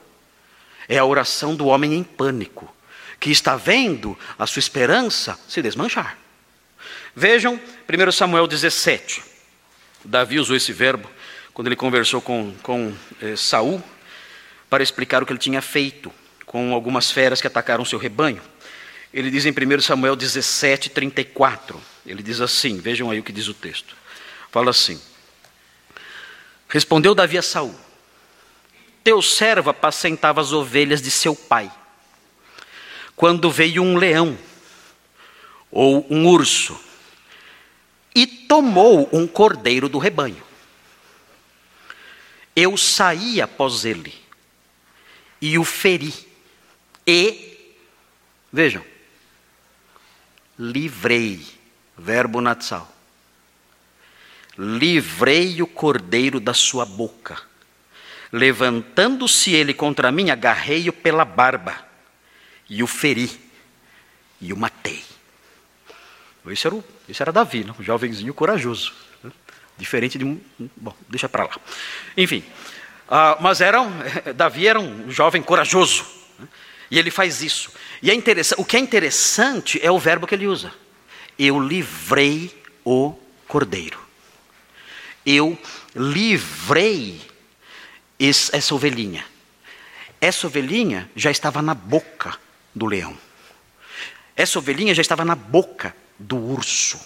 [0.89, 2.75] É a oração do homem em pânico,
[3.19, 6.17] que está vendo a sua esperança se desmanchar.
[7.15, 9.23] Vejam 1 Samuel 17.
[10.05, 11.11] Davi usou esse verbo
[11.53, 13.83] quando ele conversou com, com eh, Saul
[14.69, 16.13] para explicar o que ele tinha feito
[16.45, 18.41] com algumas feras que atacaram seu rebanho.
[19.13, 21.81] Ele diz em 1 Samuel 17, 34.
[22.07, 23.97] Ele diz assim: vejam aí o que diz o texto.
[24.51, 25.01] Fala assim:
[26.69, 27.75] Respondeu Davi a Saul:
[29.03, 31.71] Teu servo apacentava as ovelhas de seu pai.
[33.17, 34.39] Quando veio um leão
[35.71, 36.79] ou um urso
[38.15, 40.43] e tomou um cordeiro do rebanho.
[42.55, 44.28] Eu saí após ele
[45.41, 46.13] e o feri.
[47.07, 47.75] E,
[48.53, 48.85] vejam,
[50.59, 51.47] livrei,
[51.97, 52.95] verbo natsal.
[54.57, 57.41] Livrei o cordeiro da sua boca.
[58.33, 61.87] Levantando-se ele contra mim, agarrei-o pela barba
[62.69, 63.31] e o feri
[64.41, 65.03] e o matei.
[66.47, 67.75] Esse era, o, esse era Davi, né?
[67.79, 68.93] um jovenzinho corajoso.
[69.23, 69.31] Né?
[69.77, 70.41] Diferente de um.
[70.77, 71.57] Bom, deixa para lá.
[72.17, 72.45] Enfim,
[73.09, 73.81] Uh, mas era
[74.37, 76.05] Davi era um jovem corajoso.
[76.39, 76.47] Né?
[76.91, 77.73] E ele faz isso.
[78.03, 80.73] E é interessante, o que é interessante é o verbo que ele usa.
[81.39, 83.15] Eu livrei o
[83.47, 83.99] cordeiro.
[85.25, 85.59] Eu
[85.95, 87.21] livrei
[88.19, 89.25] esse, essa ovelhinha.
[90.21, 92.37] Essa ovelhinha já estava na boca
[92.75, 93.17] do leão.
[94.37, 97.01] Essa ovelhinha já estava na boca do urso.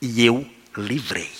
[0.00, 1.30] E eu livrei.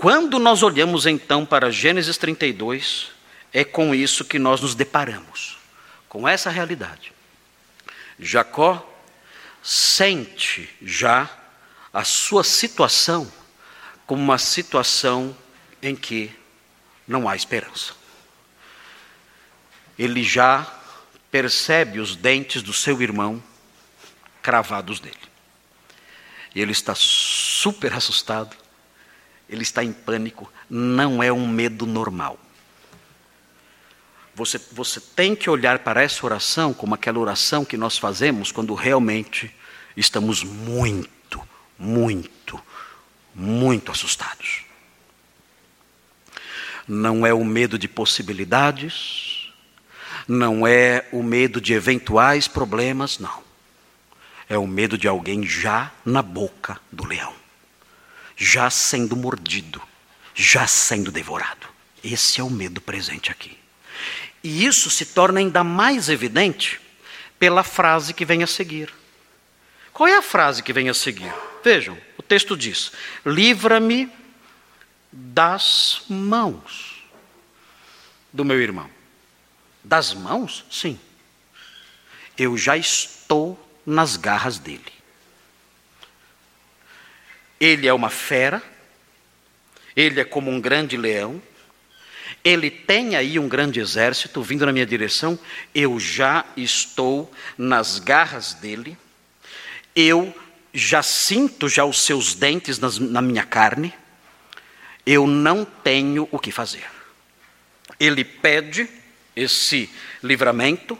[0.00, 3.10] Quando nós olhamos então para Gênesis 32,
[3.52, 5.58] é com isso que nós nos deparamos,
[6.08, 7.12] com essa realidade.
[8.18, 8.82] Jacó
[9.62, 11.28] sente já
[11.92, 13.30] a sua situação
[14.06, 15.36] como uma situação
[15.82, 16.34] em que
[17.06, 17.92] não há esperança.
[19.98, 20.66] Ele já
[21.30, 23.42] percebe os dentes do seu irmão
[24.40, 25.18] cravados nele.
[26.54, 28.56] E ele está super assustado
[29.50, 32.38] ele está em pânico, não é um medo normal.
[34.32, 38.72] Você, você tem que olhar para essa oração como aquela oração que nós fazemos quando
[38.74, 39.54] realmente
[39.96, 41.42] estamos muito,
[41.76, 42.62] muito,
[43.34, 44.64] muito assustados.
[46.86, 49.52] Não é o medo de possibilidades,
[50.28, 53.42] não é o medo de eventuais problemas, não.
[54.48, 57.39] É o medo de alguém já na boca do leão
[58.40, 59.82] já sendo mordido,
[60.34, 61.68] já sendo devorado.
[62.02, 63.58] Esse é o medo presente aqui.
[64.42, 66.80] E isso se torna ainda mais evidente
[67.38, 68.90] pela frase que vem a seguir.
[69.92, 71.30] Qual é a frase que vem a seguir?
[71.62, 72.92] Vejam, o texto diz:
[73.26, 74.10] Livra-me
[75.12, 77.04] das mãos
[78.32, 78.88] do meu irmão.
[79.84, 80.64] Das mãos?
[80.70, 80.98] Sim.
[82.38, 84.99] Eu já estou nas garras dele.
[87.60, 88.62] Ele é uma fera,
[89.94, 91.40] ele é como um grande leão,
[92.42, 95.38] ele tem aí um grande exército vindo na minha direção,
[95.74, 98.96] eu já estou nas garras dele,
[99.94, 100.34] eu
[100.72, 103.92] já sinto já os seus dentes nas, na minha carne,
[105.04, 106.86] eu não tenho o que fazer.
[107.98, 108.88] Ele pede
[109.34, 109.90] esse
[110.22, 110.98] livramento,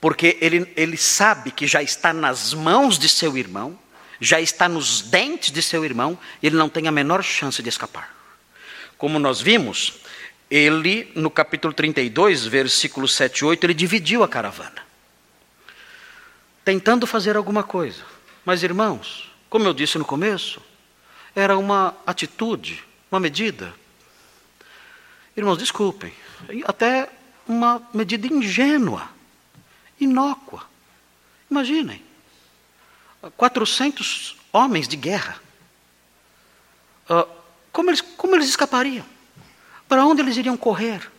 [0.00, 3.78] porque ele, ele sabe que já está nas mãos de seu irmão,
[4.20, 8.14] já está nos dentes de seu irmão, ele não tem a menor chance de escapar.
[8.96, 9.94] Como nós vimos,
[10.50, 14.84] ele, no capítulo 32, versículos 7 e 8, ele dividiu a caravana.
[16.64, 18.02] tentando fazer alguma coisa.
[18.44, 20.60] Mas, irmãos, como eu disse no começo,
[21.34, 23.74] era uma atitude, uma medida.
[25.36, 26.12] Irmãos, desculpem,
[26.64, 27.10] até
[27.46, 29.10] uma medida ingênua,
[30.00, 30.66] inócua.
[31.50, 32.02] Imaginem,
[33.30, 35.40] 400 homens de guerra.
[37.08, 37.28] Uh,
[37.72, 39.04] como, eles, como eles escapariam?
[39.88, 41.10] Para onde eles iriam correr?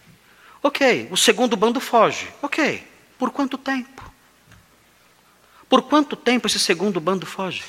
[0.62, 2.28] Ok, o segundo bando foge.
[2.42, 2.86] Ok,
[3.18, 4.04] por quanto tempo?
[5.70, 7.64] Por quanto tempo esse segundo bando foge?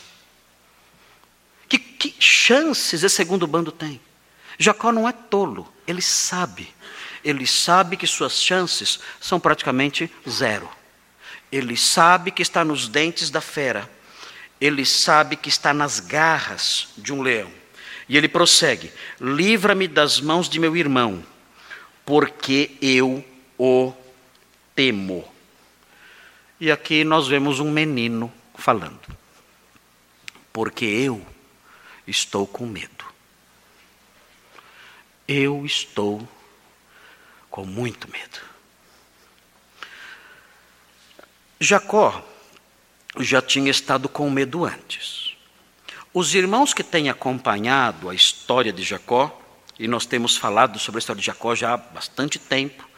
[1.69, 4.01] Que, que chances esse segundo bando tem?
[4.59, 6.75] Jacó não é tolo, ele sabe.
[7.25, 10.69] Ele sabe que suas chances são praticamente zero.
[11.51, 13.91] Ele sabe que está nos dentes da fera.
[14.61, 17.51] Ele sabe que está nas garras de um leão.
[18.09, 21.25] E ele prossegue: Livra-me das mãos de meu irmão,
[22.05, 23.25] porque eu
[23.59, 23.93] o
[24.75, 25.27] temo.
[26.59, 29.17] E aqui nós vemos um menino falando.
[30.53, 31.25] Porque eu
[32.07, 33.05] estou com medo.
[35.29, 36.27] Eu estou
[37.51, 38.41] com muito medo.
[41.59, 42.25] Jacó
[43.19, 45.35] já tinha estado com medo antes.
[46.13, 49.43] Os irmãos que têm acompanhado a história de Jacó,
[49.79, 52.89] e nós temos falado sobre a história de Jacó já há bastante tempo,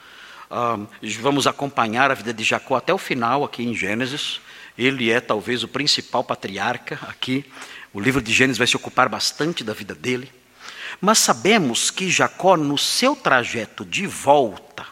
[1.20, 4.40] vamos acompanhar a vida de Jacó até o final aqui em Gênesis.
[4.76, 7.44] Ele é talvez o principal patriarca aqui.
[7.92, 10.30] O livro de Gênesis vai se ocupar bastante da vida dele.
[11.00, 14.86] Mas sabemos que Jacó, no seu trajeto de volta,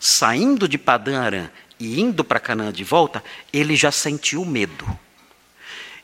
[0.00, 4.86] saindo de Padã Arã e indo para Canaã de volta, ele já sentiu medo.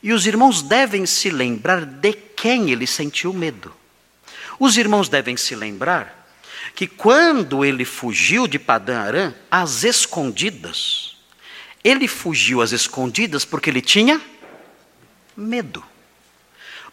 [0.01, 3.73] E os irmãos devem se lembrar de quem ele sentiu medo.
[4.59, 6.27] Os irmãos devem se lembrar
[6.75, 11.17] que quando ele fugiu de Padã Arã, às escondidas,
[11.83, 14.21] ele fugiu às escondidas porque ele tinha
[15.35, 15.83] medo.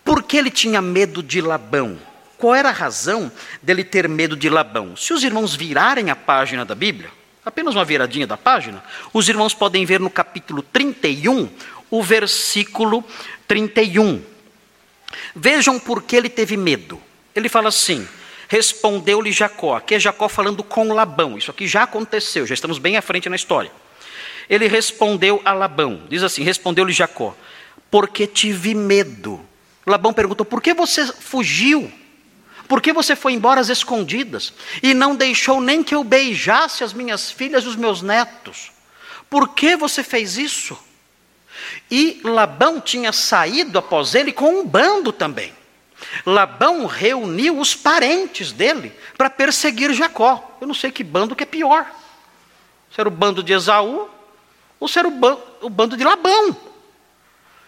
[0.05, 1.99] Por que ele tinha medo de Labão?
[2.37, 3.31] Qual era a razão
[3.63, 4.97] dele ter medo de Labão?
[4.97, 7.11] Se os irmãos virarem a página da Bíblia,
[7.45, 11.49] apenas uma viradinha da página, os irmãos podem ver no capítulo 31,
[11.91, 13.05] o versículo
[13.47, 14.23] 31.
[15.35, 17.01] Vejam por que ele teve medo.
[17.35, 18.07] Ele fala assim:
[18.49, 22.97] Respondeu-lhe Jacó, aqui é Jacó falando com Labão, isso aqui já aconteceu, já estamos bem
[22.97, 23.71] à frente na história.
[24.49, 27.37] Ele respondeu a Labão, diz assim: Respondeu-lhe Jacó,
[27.91, 29.41] porque tive medo.
[29.87, 31.91] Labão perguntou: Por que você fugiu?
[32.73, 34.51] Por que você foi embora às escondidas
[34.83, 38.73] e não deixou nem que eu beijasse as minhas filhas e os meus netos?
[39.29, 40.79] Por que você fez isso?
[41.91, 45.53] E Labão tinha saído após ele com um bando também.
[46.25, 50.57] Labão reuniu os parentes dele para perseguir Jacó.
[50.59, 51.85] Eu não sei que bando que é pior.
[52.91, 54.09] Se era o bando de Esaú
[54.81, 56.57] ou se era o, ban o bando de Labão.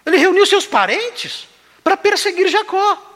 [0.07, 1.47] Ele reuniu seus parentes
[1.83, 3.11] para perseguir Jacó.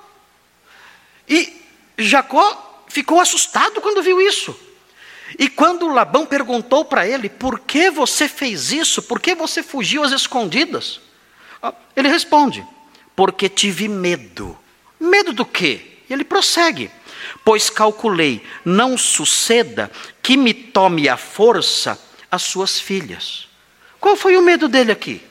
[1.27, 1.67] E
[1.99, 4.59] Jacó ficou assustado quando viu isso.
[5.39, 9.03] E quando Labão perguntou para ele: Por que você fez isso?
[9.03, 11.01] Por que você fugiu às escondidas?
[11.63, 12.65] Ah, ele responde:
[13.15, 14.57] Porque tive medo
[14.99, 15.81] Medo do quê?
[16.09, 16.91] E ele prossegue:
[17.45, 19.91] Pois calculei, não suceda
[20.23, 21.99] que me tome à força
[22.31, 23.49] as suas filhas.
[24.01, 25.23] Qual foi o medo dele aqui?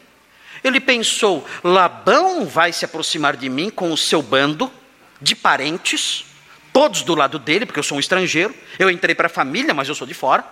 [0.63, 4.71] Ele pensou: Labão vai se aproximar de mim com o seu bando
[5.21, 6.25] de parentes,
[6.77, 8.53] todos do lado dele, porque eu sou um estrangeiro.
[8.77, 10.45] Eu entrei para a família, mas eu sou de fora.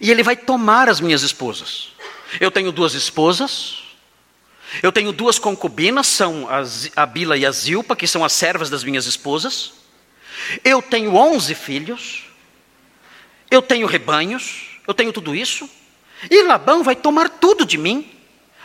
[0.00, 1.92] E ele vai tomar as minhas esposas.
[2.40, 3.84] Eu tenho duas esposas,
[4.82, 6.48] eu tenho duas concubinas, são
[6.96, 9.74] a Bila e a Zilpa, que são as servas das minhas esposas.
[10.64, 12.24] Eu tenho onze filhos.
[13.48, 14.80] Eu tenho rebanhos.
[14.84, 15.70] Eu tenho tudo isso.
[16.28, 18.10] E Labão vai tomar tudo de mim,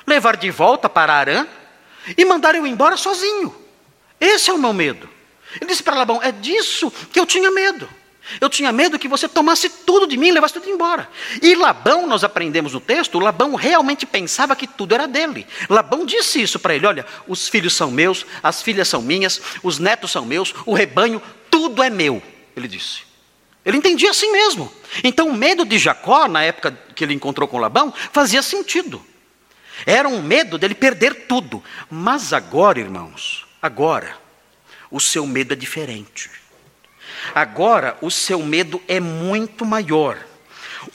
[0.08, 1.46] levar de volta para Arã
[2.18, 3.56] e mandar eu embora sozinho.
[4.20, 5.17] Esse é o meu medo.
[5.60, 7.90] Ele disse para Labão: É disso que eu tinha medo.
[8.42, 11.10] Eu tinha medo que você tomasse tudo de mim levasse tudo embora.
[11.42, 15.48] E Labão, nós aprendemos no texto, Labão realmente pensava que tudo era dele.
[15.70, 19.80] Labão disse isso para ele: olha, os filhos são meus, as filhas são minhas, os
[19.80, 22.22] netos são meus, o rebanho, tudo é meu.
[22.56, 23.08] Ele disse.
[23.66, 24.72] Ele entendia assim mesmo.
[25.04, 29.04] Então o medo de Jacó, na época que ele encontrou com Labão, fazia sentido.
[29.86, 31.64] Era um medo dele perder tudo.
[31.90, 34.18] Mas agora, irmãos, agora,
[34.92, 36.30] o seu medo é diferente.
[37.34, 40.18] Agora, o seu medo é muito maior.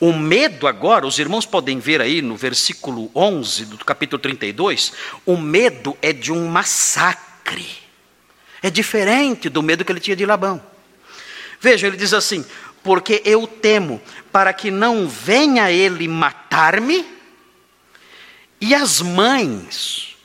[0.00, 4.92] O medo agora, os irmãos podem ver aí no versículo 11 do capítulo 32,
[5.26, 7.68] o medo é de um massacre.
[8.62, 10.62] É diferente do medo que ele tinha de Labão.
[11.60, 12.44] Veja, ele diz assim:
[12.82, 14.00] Porque eu temo
[14.30, 17.04] para que não venha ele matar-me
[18.60, 20.16] E as mães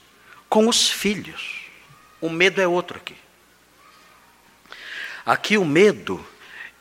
[0.48, 1.58] com os filhos.
[2.22, 3.16] O medo é outro aqui.
[5.28, 6.26] Aqui o medo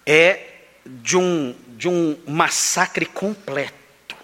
[0.07, 4.15] é de um, de um massacre completo.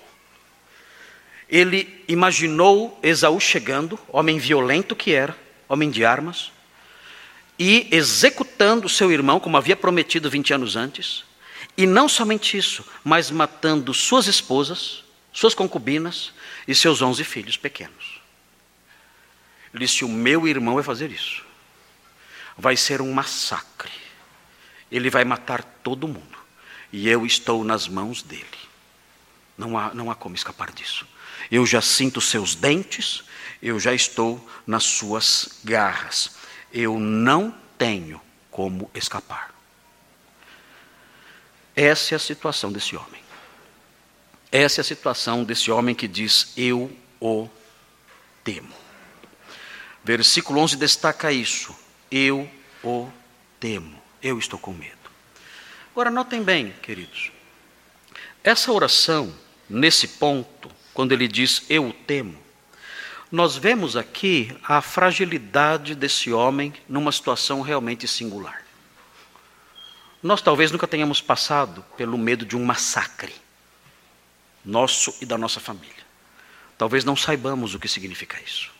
[1.48, 5.36] Ele imaginou Esaú chegando, homem violento que era,
[5.68, 6.52] homem de armas,
[7.58, 11.24] e executando seu irmão, como havia prometido 20 anos antes,
[11.76, 16.32] e não somente isso, mas matando suas esposas, suas concubinas
[16.68, 18.20] e seus onze filhos pequenos.
[19.74, 21.44] Ele disse: O meu irmão vai fazer isso.
[22.56, 24.01] Vai ser um massacre.
[24.92, 26.38] Ele vai matar todo mundo.
[26.92, 28.46] E eu estou nas mãos dele.
[29.56, 31.06] Não há, não há como escapar disso.
[31.50, 33.24] Eu já sinto seus dentes,
[33.62, 36.32] eu já estou nas suas garras.
[36.70, 39.54] Eu não tenho como escapar.
[41.74, 43.22] Essa é a situação desse homem.
[44.50, 47.48] Essa é a situação desse homem que diz: Eu o
[48.44, 48.74] temo.
[50.04, 51.74] Versículo 11 destaca isso.
[52.10, 52.50] Eu
[52.84, 53.08] o
[53.58, 54.01] temo.
[54.22, 54.96] Eu estou com medo.
[55.92, 57.32] Agora, notem bem, queridos.
[58.44, 59.34] Essa oração,
[59.68, 62.40] nesse ponto, quando ele diz eu o temo,
[63.30, 68.62] nós vemos aqui a fragilidade desse homem numa situação realmente singular.
[70.22, 73.34] Nós talvez nunca tenhamos passado pelo medo de um massacre,
[74.64, 76.02] nosso e da nossa família.
[76.78, 78.70] Talvez não saibamos o que significa isso.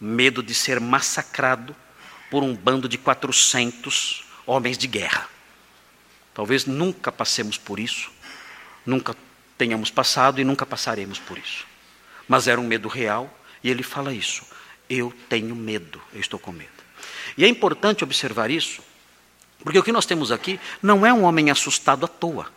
[0.00, 1.74] Medo de ser massacrado
[2.30, 5.28] por um bando de 400 homens de guerra.
[6.32, 8.10] Talvez nunca passemos por isso,
[8.84, 9.14] nunca
[9.56, 11.66] tenhamos passado e nunca passaremos por isso.
[12.28, 14.44] Mas era um medo real e ele fala isso.
[14.88, 16.70] Eu tenho medo, eu estou com medo.
[17.36, 18.82] E é importante observar isso,
[19.60, 22.52] porque o que nós temos aqui não é um homem assustado à toa.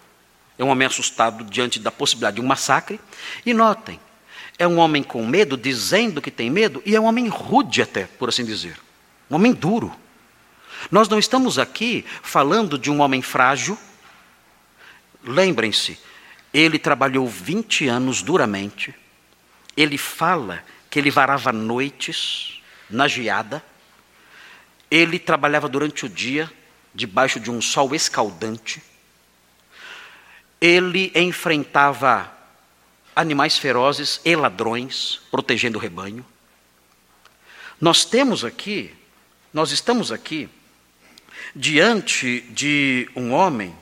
[0.58, 3.00] É um homem assustado diante da possibilidade de um massacre.
[3.46, 4.00] E notem,
[4.58, 8.06] é um homem com medo, dizendo que tem medo, e é um homem rude até,
[8.06, 8.78] por assim dizer.
[9.30, 9.96] Um homem duro.
[10.90, 13.78] Nós não estamos aqui falando de um homem frágil.
[15.24, 16.00] Lembrem-se,
[16.54, 18.96] ele trabalhou 20 anos duramente.
[19.76, 23.64] Ele fala que ele varava noites na geada.
[24.90, 26.50] Ele trabalhava durante o dia
[26.96, 28.82] debaixo de um sol escaldante.
[30.62, 32.32] Ele enfrentava
[33.14, 36.26] animais ferozes e ladrões, protegendo o rebanho.
[37.80, 38.96] Nós temos aqui,
[39.54, 40.50] nós estamos aqui
[41.56, 43.76] diante de um homem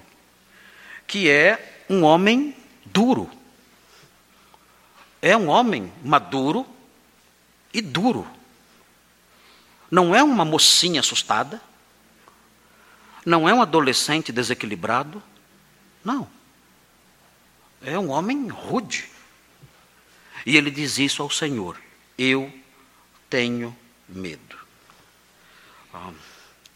[1.07, 3.29] que é um homem duro.
[5.21, 6.65] É um homem maduro
[7.73, 8.27] e duro.
[9.89, 11.61] Não é uma mocinha assustada.
[13.25, 15.21] Não é um adolescente desequilibrado.
[16.03, 16.29] Não.
[17.81, 19.09] É um homem rude.
[20.45, 21.79] E ele diz isso ao Senhor:
[22.17, 22.53] Eu
[23.29, 23.75] tenho
[24.07, 24.57] medo.
[25.93, 26.11] Ah.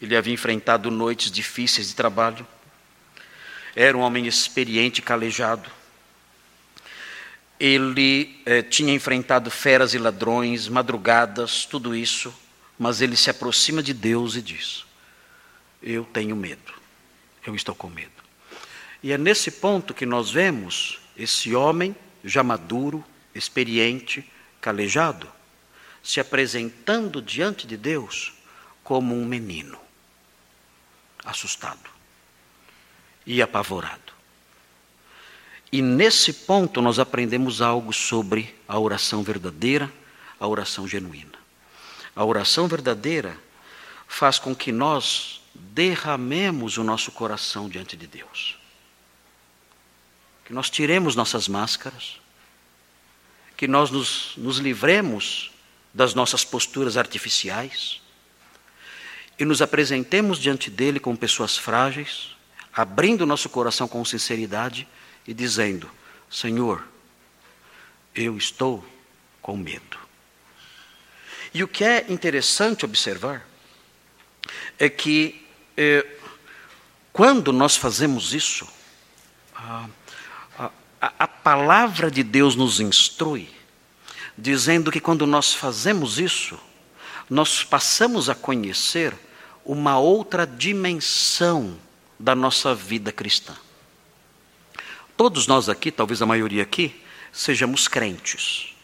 [0.00, 2.46] Ele havia enfrentado noites difíceis de trabalho.
[3.76, 5.70] Era um homem experiente e calejado.
[7.58, 12.34] Ele eh, tinha enfrentado feras e ladrões, madrugadas, tudo isso,
[12.78, 14.86] mas ele se aproxima de Deus e diz:
[15.82, 16.72] Eu tenho medo,
[17.46, 18.10] eu estou com medo.
[19.02, 24.24] E é nesse ponto que nós vemos esse homem já maduro, experiente,
[24.62, 25.30] calejado,
[26.02, 28.32] se apresentando diante de Deus
[28.82, 29.78] como um menino
[31.24, 31.90] assustado
[33.26, 34.12] e apavorado.
[35.72, 39.90] E nesse ponto nós aprendemos algo sobre a oração verdadeira,
[40.38, 41.38] a oração genuína.
[42.14, 43.38] A oração verdadeira
[44.08, 48.58] faz com que nós derramemos o nosso coração diante de Deus.
[50.44, 52.20] Que nós tiremos nossas máscaras,
[53.56, 55.52] que nós nos, nos livremos
[55.94, 57.99] das nossas posturas artificiais
[59.40, 62.36] e nos apresentemos diante dele como pessoas frágeis,
[62.74, 64.86] abrindo nosso coração com sinceridade
[65.26, 65.90] e dizendo:
[66.30, 66.86] Senhor,
[68.14, 68.84] eu estou
[69.40, 69.98] com medo.
[71.54, 73.48] E o que é interessante observar
[74.78, 76.06] é que eh,
[77.10, 78.68] quando nós fazemos isso,
[79.54, 79.88] a,
[80.58, 80.70] a,
[81.18, 83.48] a palavra de Deus nos instrui,
[84.36, 86.60] dizendo que quando nós fazemos isso,
[87.28, 89.16] nós passamos a conhecer
[89.64, 91.78] uma outra dimensão
[92.18, 93.54] da nossa vida cristã.
[95.16, 97.00] Todos nós aqui, talvez a maioria aqui,
[97.32, 98.74] sejamos crentes.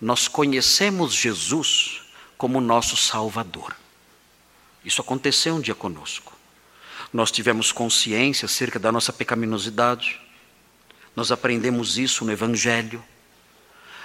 [0.00, 2.02] Nós conhecemos Jesus
[2.38, 3.76] como nosso Salvador.
[4.84, 6.32] Isso aconteceu um dia conosco.
[7.12, 10.20] Nós tivemos consciência acerca da nossa pecaminosidade.
[11.14, 13.02] Nós aprendemos isso no Evangelho.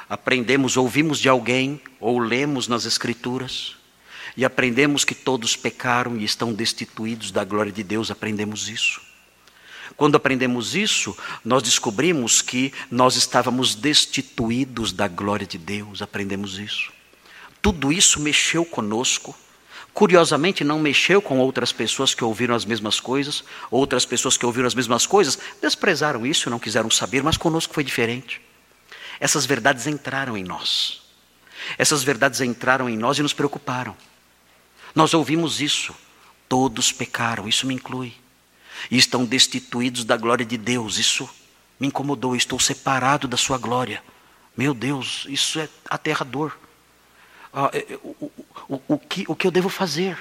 [0.09, 3.76] aprendemos, ouvimos de alguém ou lemos nas Escrituras
[4.38, 9.01] e aprendemos que todos pecaram e estão destituídos da glória de Deus, aprendemos isso.
[9.97, 16.91] Quando aprendemos isso, nós descobrimos que nós estávamos destituídos da glória de Deus, aprendemos isso.
[17.63, 19.35] Tudo isso mexeu conosco.
[19.91, 24.67] Curiosamente, não mexeu com outras pessoas que ouviram as mesmas coisas, outras pessoas que ouviram
[24.67, 28.39] as mesmas coisas desprezaram isso, não quiseram saber, mas conosco foi diferente.
[29.19, 31.01] Essas verdades entraram em nós.
[31.75, 33.95] Essas verdades entraram em nós e nos preocuparam.
[34.97, 35.93] Nós ouvimos isso.
[36.49, 38.15] Todos pecaram, isso me inclui.
[38.89, 40.97] E estão destituídos da glória de Deus.
[40.97, 41.29] Isso
[41.79, 42.35] me incomodou.
[42.35, 44.03] Estou separado da sua glória.
[44.57, 46.57] Meu Deus, isso é aterrador.
[47.53, 48.31] Ah, é, é, o,
[48.67, 50.17] o, o, que, o que eu devo fazer?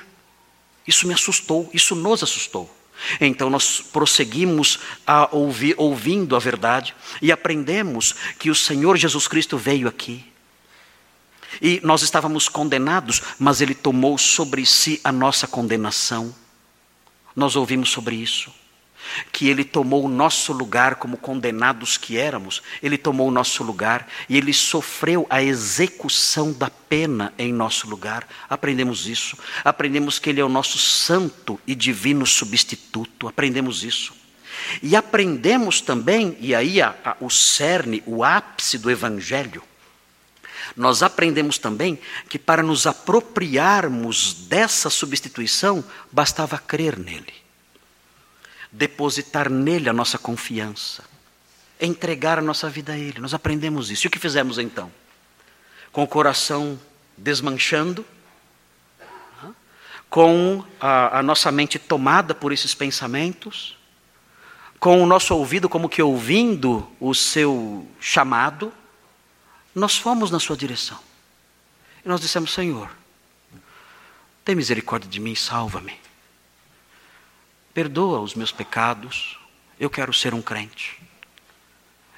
[0.87, 2.71] Isso me assustou, isso nos assustou.
[3.19, 9.57] Então nós prosseguimos a ouvir, ouvindo a verdade e aprendemos que o Senhor Jesus Cristo
[9.57, 10.36] veio aqui
[11.61, 16.35] e nós estávamos condenados, mas Ele tomou sobre si a nossa condenação.
[17.35, 18.51] Nós ouvimos sobre isso.
[19.31, 24.09] Que Ele tomou o nosso lugar como condenados que éramos, Ele tomou o nosso lugar
[24.29, 28.27] e Ele sofreu a execução da pena em nosso lugar.
[28.49, 29.39] Aprendemos isso.
[29.65, 33.29] Aprendemos que Ele é o nosso santo e divino substituto.
[33.29, 34.13] Aprendemos isso.
[34.83, 39.63] E aprendemos também, e aí a, a, o cerne, o ápice do Evangelho,
[40.75, 41.99] nós aprendemos também
[42.29, 47.33] que para nos apropriarmos dessa substituição, bastava crer nele,
[48.73, 51.05] depositar nele a nossa confiança,
[51.81, 53.21] entregar a nossa vida a ele.
[53.21, 54.07] Nós aprendemos isso.
[54.07, 54.91] E o que fizemos então?
[55.93, 56.79] Com o coração
[57.17, 58.05] desmanchando,
[60.09, 63.77] com a, a nossa mente tomada por esses pensamentos,
[64.79, 68.73] com o nosso ouvido como que ouvindo o seu chamado,
[69.77, 70.99] nós fomos na sua direção.
[72.03, 72.91] E nós dissemos: Senhor,
[74.43, 75.93] tem misericórdia de mim, salva-me.
[77.75, 79.39] Perdoa os meus pecados.
[79.79, 80.99] Eu quero ser um crente.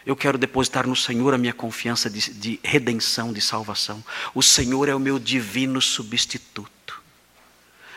[0.07, 4.03] Eu quero depositar no Senhor a minha confiança de, de, redenção, de salvação.
[4.33, 7.03] O Senhor é o meu divino substituto.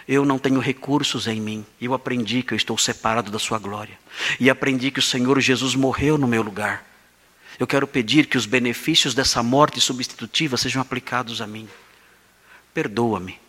[0.07, 1.63] Eu não tenho recursos em mim.
[1.79, 3.97] Eu aprendi que eu estou separado da Sua glória.
[4.39, 6.90] E aprendi que o Senhor Jesus morreu no meu lugar.
[7.61, 11.69] Eu quero pedir que os benefícios dessa morte substitutiva sejam aplicados a mim.
[12.73, 13.39] Perdoa-me,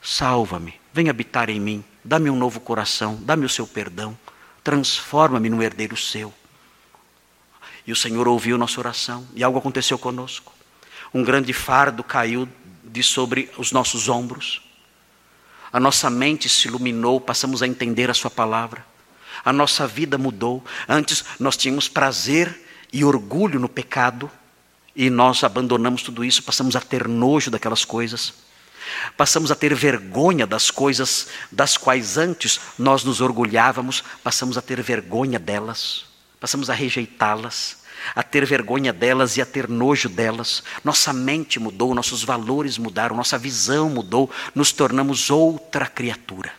[0.00, 4.16] salva-me, vem habitar em mim, dá-me um novo coração, dá-me o seu perdão,
[4.62, 6.32] transforma-me num herdeiro seu.
[7.84, 10.52] E o Senhor ouviu nossa oração e algo aconteceu conosco.
[11.12, 12.48] Um grande fardo caiu
[12.84, 14.62] de sobre os nossos ombros.
[15.72, 18.86] A nossa mente se iluminou, passamos a entender a Sua palavra.
[19.44, 20.64] A nossa vida mudou.
[20.88, 24.30] Antes nós tínhamos prazer e orgulho no pecado,
[24.94, 28.32] e nós abandonamos tudo isso, passamos a ter nojo daquelas coisas,
[29.16, 34.80] passamos a ter vergonha das coisas das quais antes nós nos orgulhávamos, passamos a ter
[34.82, 36.06] vergonha delas,
[36.40, 37.84] passamos a rejeitá-las,
[38.14, 40.62] a ter vergonha delas e a ter nojo delas.
[40.84, 46.52] Nossa mente mudou, nossos valores mudaram, nossa visão mudou, nos tornamos outra criatura.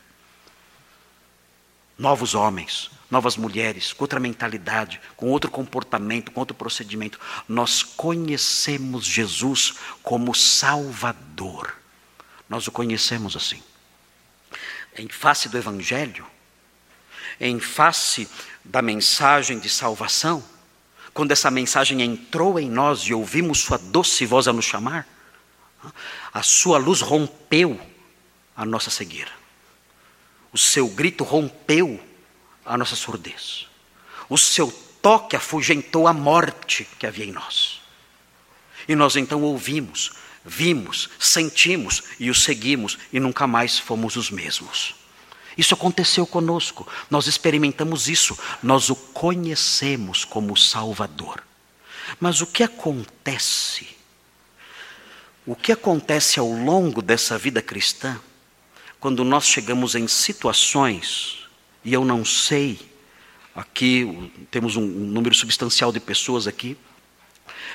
[1.97, 7.19] Novos homens, novas mulheres, com outra mentalidade, com outro comportamento, com outro procedimento.
[7.47, 11.75] Nós conhecemos Jesus como Salvador.
[12.49, 13.61] Nós o conhecemos assim.
[14.97, 16.25] Em face do Evangelho,
[17.39, 18.27] em face
[18.63, 20.43] da mensagem de salvação,
[21.13, 25.07] quando essa mensagem entrou em nós e ouvimos Sua doce voz a nos chamar,
[26.33, 27.79] a Sua luz rompeu
[28.55, 29.31] a nossa cegueira.
[30.51, 32.03] O seu grito rompeu
[32.67, 33.65] a nossa surdez.
[34.29, 37.81] O seu toque afugentou a morte que havia em nós.
[38.87, 40.11] E nós então ouvimos,
[40.45, 44.95] vimos, sentimos e o seguimos e nunca mais fomos os mesmos.
[45.57, 51.43] Isso aconteceu conosco, nós experimentamos isso, nós o conhecemos como Salvador.
[52.19, 53.87] Mas o que acontece?
[55.45, 58.19] O que acontece ao longo dessa vida cristã,
[58.99, 61.46] quando nós chegamos em situações
[61.83, 62.79] e eu não sei,
[63.55, 66.77] aqui temos um número substancial de pessoas aqui,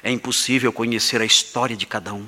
[0.03, 2.27] é impossível conhecer a história de cada um.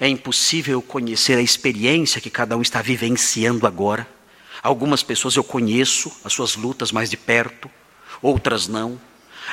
[0.00, 4.06] É impossível conhecer a experiência que cada um está vivenciando agora.
[4.62, 7.70] Algumas pessoas eu conheço, as suas lutas mais de perto,
[8.20, 9.00] outras não.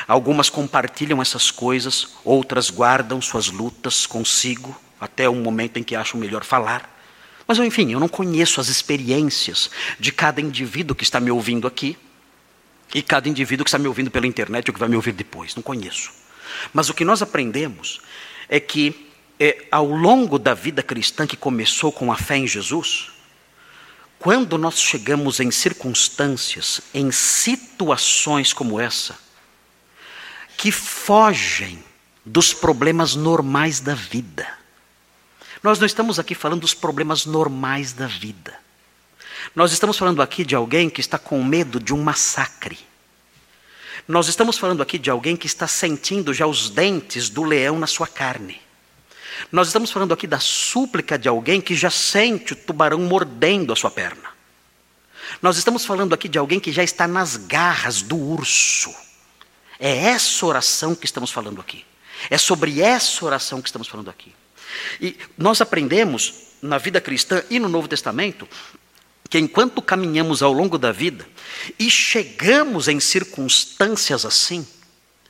[0.08, 6.20] Algumas compartilham essas coisas, outras guardam suas lutas consigo, até o momento em que acham
[6.20, 6.99] melhor falar.
[7.50, 11.98] Mas, enfim, eu não conheço as experiências de cada indivíduo que está me ouvindo aqui
[12.94, 15.56] e cada indivíduo que está me ouvindo pela internet ou que vai me ouvir depois.
[15.56, 16.12] Não conheço.
[16.72, 18.02] Mas o que nós aprendemos
[18.48, 23.10] é que, é, ao longo da vida cristã que começou com a fé em Jesus,
[24.20, 29.18] quando nós chegamos em circunstâncias, em situações como essa,
[30.56, 31.84] que fogem
[32.24, 34.59] dos problemas normais da vida.
[35.62, 38.58] Nós não estamos aqui falando dos problemas normais da vida.
[39.56, 42.78] Nós estamos falando aqui de alguém que está com medo de um massacre.
[44.08, 47.88] Nós estamos falando aqui de alguém que está sentindo já os dentes do leão na
[47.88, 48.62] sua carne.
[49.52, 53.76] Nós estamos falando aqui da súplica de alguém que já sente o tubarão mordendo a
[53.76, 54.30] sua perna.
[55.42, 58.94] Nós estamos falando aqui de alguém que já está nas garras do urso.
[59.80, 61.86] É essa oração que estamos falando aqui.
[62.30, 64.34] É sobre essa oração que estamos falando aqui.
[65.00, 68.48] E nós aprendemos na vida cristã e no Novo Testamento
[69.30, 71.26] que enquanto caminhamos ao longo da vida
[71.78, 74.68] e chegamos em circunstâncias assim,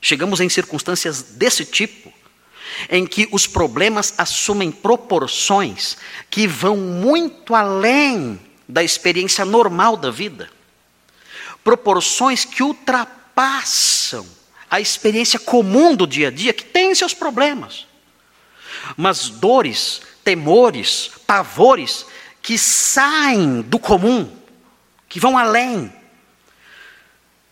[0.01, 2.11] chegamos em circunstâncias desse tipo,
[2.89, 5.97] em que os problemas assumem proporções
[6.29, 10.49] que vão muito além da experiência normal da vida,
[11.61, 14.25] proporções que ultrapassam
[14.69, 17.85] a experiência comum do dia a dia, que tem seus problemas,
[18.95, 22.05] mas dores, temores, pavores
[22.41, 24.31] que saem do comum,
[25.07, 25.93] que vão além.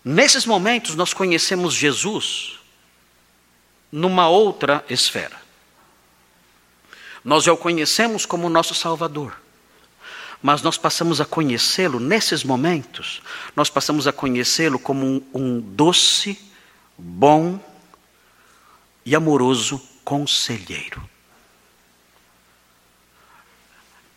[0.04, 2.60] Nesses momentos nós conhecemos Jesus
[3.92, 5.36] numa outra esfera.
[7.24, 9.38] Nós já o conhecemos como nosso Salvador,
[10.42, 13.22] mas nós passamos a conhecê-lo nesses momentos,
[13.56, 16.40] nós passamos a conhecê-lo como um, um doce,
[16.98, 17.60] bom
[19.06, 21.02] e amoroso conselheiro.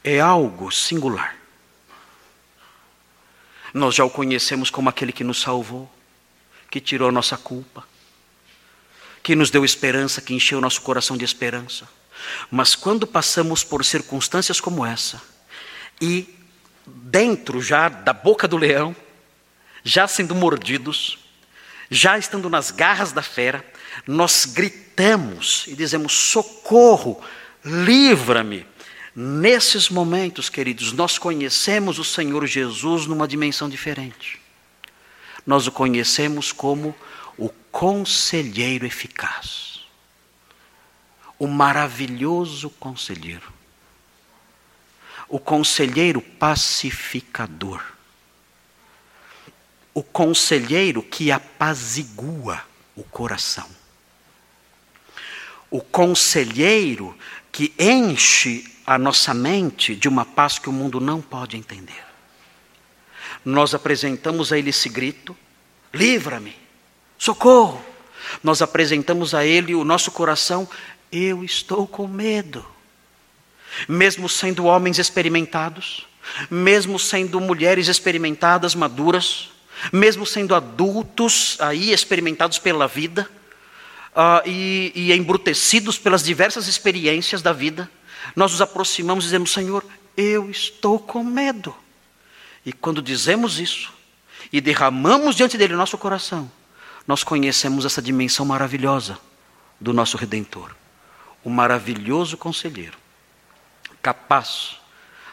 [0.03, 1.37] É algo singular.
[3.73, 5.91] Nós já o conhecemos como aquele que nos salvou,
[6.71, 7.87] que tirou a nossa culpa,
[9.23, 11.89] que nos deu esperança, que encheu nosso coração de esperança.
[12.51, 15.23] Mas quando passamos por circunstâncias como essa,
[16.01, 16.29] e
[16.87, 18.95] dentro já da boca do leão,
[19.85, 21.19] já sendo mordidos,
[21.91, 23.65] já estando nas garras da fera,
[24.07, 27.23] nós gritamos e dizemos: socorro,
[27.65, 28.67] livra-me.
[29.15, 34.41] Nesses momentos, queridos, nós conhecemos o Senhor Jesus numa dimensão diferente.
[35.45, 36.95] Nós o conhecemos como
[37.37, 39.81] o conselheiro eficaz,
[41.39, 43.53] o maravilhoso conselheiro,
[45.29, 47.83] o conselheiro pacificador,
[49.93, 52.63] o conselheiro que apazigua
[52.95, 53.69] o coração,
[55.71, 57.17] o conselheiro
[57.53, 62.05] que enche a nossa mente de uma paz que o mundo não pode entender.
[63.45, 65.37] Nós apresentamos a ele esse grito:
[65.93, 66.57] livra-me,
[67.19, 67.91] socorro.
[68.43, 70.69] Nós apresentamos a Ele o nosso coração,
[71.11, 72.65] eu estou com medo.
[73.89, 76.07] Mesmo sendo homens experimentados,
[76.51, 79.51] mesmo sendo mulheres experimentadas, maduras,
[79.93, 83.29] mesmo sendo adultos aí experimentados pela vida
[84.15, 87.91] uh, e, e embrutecidos pelas diversas experiências da vida,
[88.35, 89.85] nós nos aproximamos e dizemos: Senhor,
[90.17, 91.75] eu estou com medo.
[92.65, 93.93] E quando dizemos isso
[94.53, 96.51] e derramamos diante dele o nosso coração,
[97.07, 99.19] nós conhecemos essa dimensão maravilhosa
[99.81, 100.75] do nosso Redentor,
[101.43, 102.99] o maravilhoso conselheiro,
[104.03, 104.77] capaz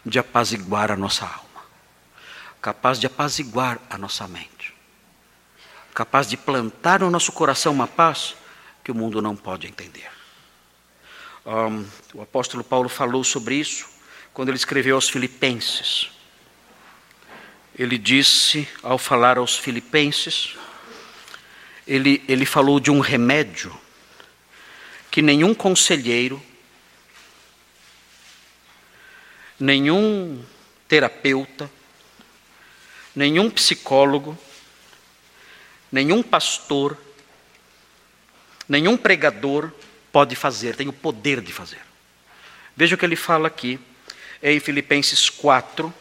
[0.05, 1.65] de apaziguar a nossa alma,
[2.61, 4.73] capaz de apaziguar a nossa mente,
[5.93, 8.35] capaz de plantar no nosso coração uma paz
[8.87, 10.09] que o mundo não pode entender.
[11.45, 13.85] Um, o apóstolo Paulo falou sobre isso
[14.33, 16.09] quando ele escreveu aos Filipenses.
[17.77, 20.55] Ele disse, ao falar aos Filipenses,
[21.85, 23.77] ele, ele falou de um remédio
[25.11, 26.41] que nenhum conselheiro,
[29.59, 30.41] nenhum
[30.87, 31.69] terapeuta,
[33.13, 34.37] nenhum psicólogo,
[35.91, 36.97] nenhum pastor,
[38.67, 39.71] nenhum pregador
[40.11, 41.81] pode fazer, tem o poder de fazer.
[42.75, 43.79] Veja o que ele fala aqui,
[44.41, 45.93] em Filipenses 4,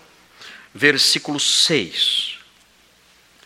[0.74, 2.38] versículo 6.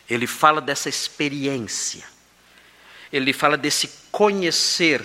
[0.09, 2.05] Ele fala dessa experiência
[3.13, 5.03] ele fala desse conhecer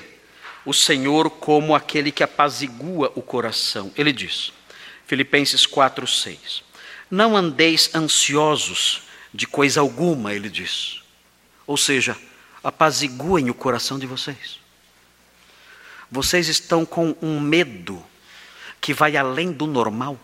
[0.66, 3.91] o Senhor como aquele que apazigua o coração.
[3.95, 4.53] Ele diz,
[5.05, 6.63] Filipenses 4, 6.
[7.09, 9.03] Não andeis ansiosos
[9.34, 11.01] de coisa alguma, ele diz.
[11.68, 12.18] Ou seja,
[12.66, 14.59] apaziguem o coração de vocês.
[16.09, 18.03] Vocês estão com um medo
[18.82, 20.20] que vai além do normal.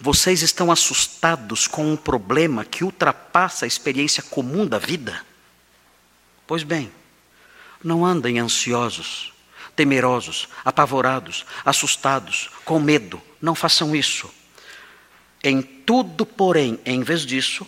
[0.00, 5.24] Vocês estão assustados com um problema que ultrapassa a experiência comum da vida.
[6.46, 6.92] Pois bem,
[7.82, 9.32] Não andem ansiosos,
[9.76, 13.22] temerosos, apavorados, assustados, com medo.
[13.40, 14.28] Não façam isso.
[15.44, 17.64] Em tudo, porém, em vez disso,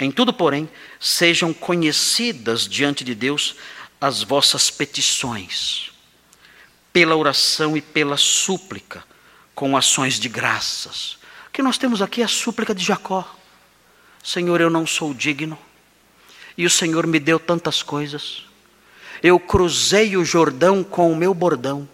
[0.00, 0.68] em tudo, porém,
[0.98, 3.56] sejam conhecidas diante de Deus
[4.00, 5.92] as vossas petições,
[6.92, 9.04] pela oração e pela súplica,
[9.54, 11.16] com ações de graças.
[11.52, 13.36] Que nós temos aqui a súplica de Jacó.
[14.22, 15.56] Senhor, eu não sou digno,
[16.58, 18.44] e o Senhor me deu tantas coisas.
[19.22, 21.88] Eu cruzei o Jordão com o meu bordão,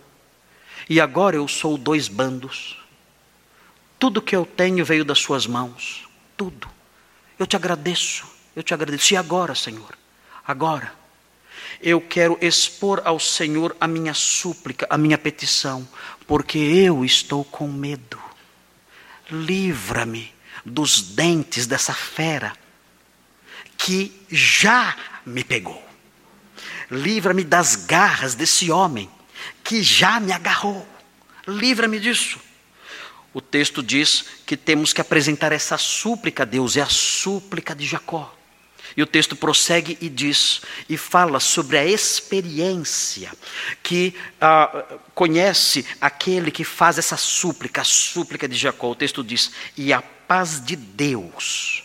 [0.88, 2.78] e agora eu sou dois bandos.
[3.98, 6.79] Tudo que eu tenho veio das Suas mãos, tudo.
[7.40, 9.14] Eu te agradeço, eu te agradeço.
[9.14, 9.96] E agora, Senhor?
[10.46, 10.92] Agora,
[11.80, 15.88] eu quero expor ao Senhor a minha súplica, a minha petição,
[16.26, 18.20] porque eu estou com medo.
[19.30, 20.34] Livra-me
[20.66, 22.52] dos dentes dessa fera
[23.78, 25.82] que já me pegou.
[26.90, 29.08] Livra-me das garras desse homem
[29.64, 30.86] que já me agarrou.
[31.48, 32.38] Livra-me disso.
[33.32, 37.86] O texto diz que temos que apresentar essa súplica a Deus, é a súplica de
[37.86, 38.34] Jacó.
[38.96, 43.32] E o texto prossegue e diz, e fala sobre a experiência
[43.82, 48.90] que ah, conhece aquele que faz essa súplica, a súplica de Jacó.
[48.90, 51.84] O texto diz, e a paz de Deus.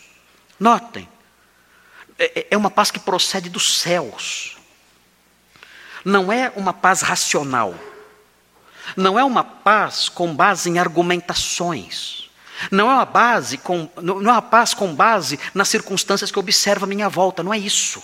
[0.59, 1.07] Notem,
[2.17, 4.57] é, é, é uma paz que procede dos céus.
[6.03, 7.75] Não é uma paz racional.
[8.95, 12.29] Não é uma paz com base em argumentações.
[12.71, 16.85] Não é uma base com, não é uma paz com base nas circunstâncias que observo
[16.85, 18.01] à minha volta, não é isso.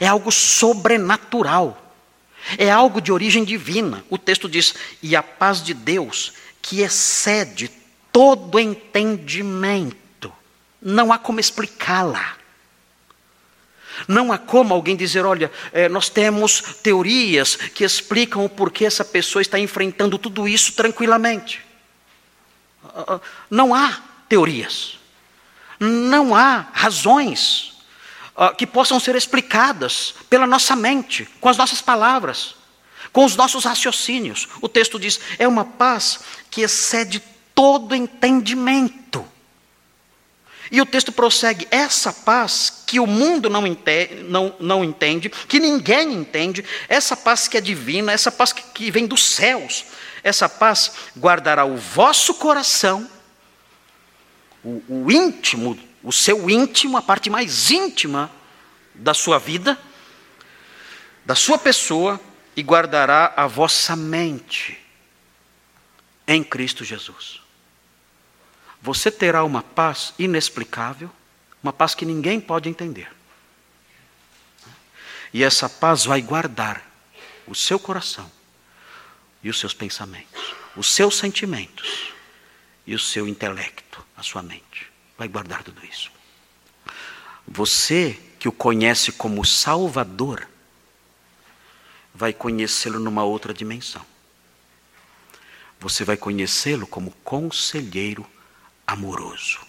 [0.00, 1.82] É algo sobrenatural.
[2.56, 4.04] É algo de origem divina.
[4.08, 6.32] O texto diz: "E a paz de Deus,
[6.62, 7.70] que excede
[8.12, 10.32] todo entendimento,
[10.80, 12.35] não há como explicá-la.
[14.06, 19.04] Não há como alguém dizer, olha, é, nós temos teorias que explicam o porquê essa
[19.04, 21.64] pessoa está enfrentando tudo isso tranquilamente.
[22.84, 23.20] Ah, ah,
[23.50, 24.98] não há teorias,
[25.78, 27.76] não há razões
[28.36, 32.54] uh, que possam ser explicadas pela nossa mente, com as nossas palavras,
[33.12, 34.48] com os nossos raciocínios.
[34.60, 36.20] O texto diz: é uma paz
[36.50, 37.22] que excede
[37.54, 39.24] todo entendimento.
[40.70, 45.60] E o texto prossegue: essa paz que o mundo não entende, não, não entende, que
[45.60, 49.84] ninguém entende, essa paz que é divina, essa paz que, que vem dos céus,
[50.22, 53.08] essa paz guardará o vosso coração,
[54.64, 58.30] o, o íntimo, o seu íntimo, a parte mais íntima
[58.94, 59.78] da sua vida,
[61.24, 62.20] da sua pessoa,
[62.56, 64.78] e guardará a vossa mente
[66.26, 67.45] em Cristo Jesus
[68.86, 71.10] você terá uma paz inexplicável,
[71.60, 73.10] uma paz que ninguém pode entender.
[75.34, 76.88] E essa paz vai guardar
[77.48, 78.30] o seu coração
[79.42, 82.12] e os seus pensamentos, os seus sentimentos
[82.86, 84.86] e o seu intelecto, a sua mente.
[85.18, 86.12] Vai guardar tudo isso.
[87.44, 90.46] Você que o conhece como Salvador,
[92.14, 94.06] vai conhecê-lo numa outra dimensão.
[95.80, 98.24] Você vai conhecê-lo como conselheiro
[98.86, 99.60] amoroso,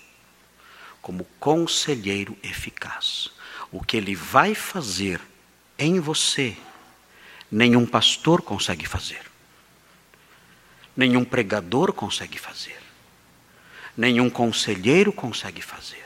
[1.02, 3.32] como conselheiro eficaz.
[3.72, 5.20] O que ele vai fazer
[5.78, 6.56] em você,
[7.52, 9.22] nenhum pastor consegue fazer,
[10.96, 12.80] nenhum pregador consegue fazer,
[13.96, 16.06] nenhum conselheiro consegue fazer,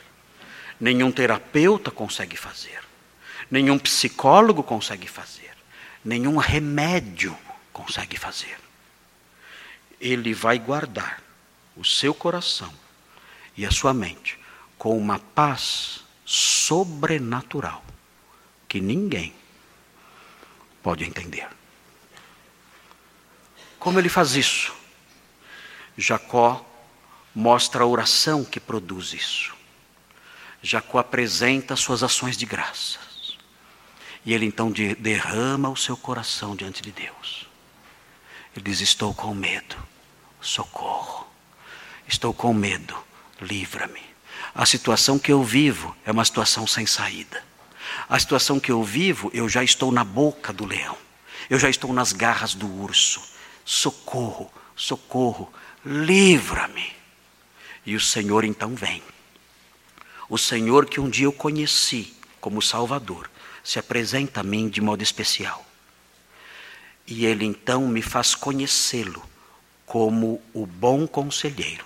[0.80, 2.82] nenhum terapeuta consegue fazer,
[3.49, 5.51] nenhum psicólogo consegue fazer,
[6.03, 7.38] nenhum remédio
[7.72, 8.57] consegue fazer.
[9.99, 11.22] Ele vai guardar
[11.78, 12.74] o seu coração
[13.56, 14.39] e a sua mente
[14.78, 17.84] com uma paz sobrenatural
[18.68, 19.34] que ninguém
[20.82, 21.47] pode entender.
[23.78, 24.74] Como ele faz isso?
[25.97, 26.66] Jacó
[27.34, 29.54] mostra a oração que produz isso.
[30.62, 33.38] Jacó apresenta suas ações de graças.
[34.26, 37.47] E ele então derrama o seu coração diante de Deus.
[38.56, 39.76] Ele diz: Estou com medo,
[40.39, 41.28] socorro.
[42.08, 42.95] Estou com medo,
[43.42, 44.02] livra-me.
[44.54, 47.44] A situação que eu vivo é uma situação sem saída.
[48.08, 50.98] A situação que eu vivo, eu já estou na boca do leão.
[51.50, 53.22] Eu já estou nas garras do urso.
[53.66, 55.52] Socorro, socorro,
[55.86, 56.94] livra-me.
[57.86, 59.02] E o Senhor então vem.
[60.30, 63.30] O Senhor que um dia eu conheci como Salvador,
[63.64, 65.66] se apresenta a mim de modo especial.
[67.06, 69.22] E ele então me faz conhecê-lo
[69.86, 71.86] como o bom conselheiro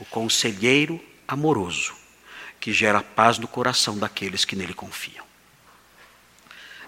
[0.00, 1.94] o conselheiro amoroso,
[2.58, 5.24] que gera paz no coração daqueles que nele confiam.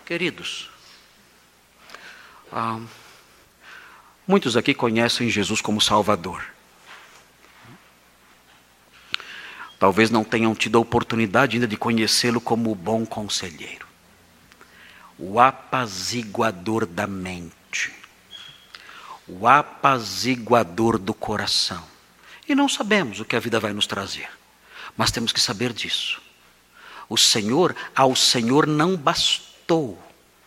[0.05, 0.73] Queridos,
[2.55, 2.79] Ah,
[4.29, 6.45] muitos aqui conhecem Jesus como Salvador.
[9.79, 13.87] Talvez não tenham tido a oportunidade ainda de conhecê-lo como o bom conselheiro,
[15.19, 17.91] o apaziguador da mente,
[19.27, 21.92] o apaziguador do coração.
[22.53, 24.29] E não sabemos o que a vida vai nos trazer,
[24.95, 26.21] mas temos que saber disso.
[27.09, 29.99] O Senhor, ao Senhor não bastou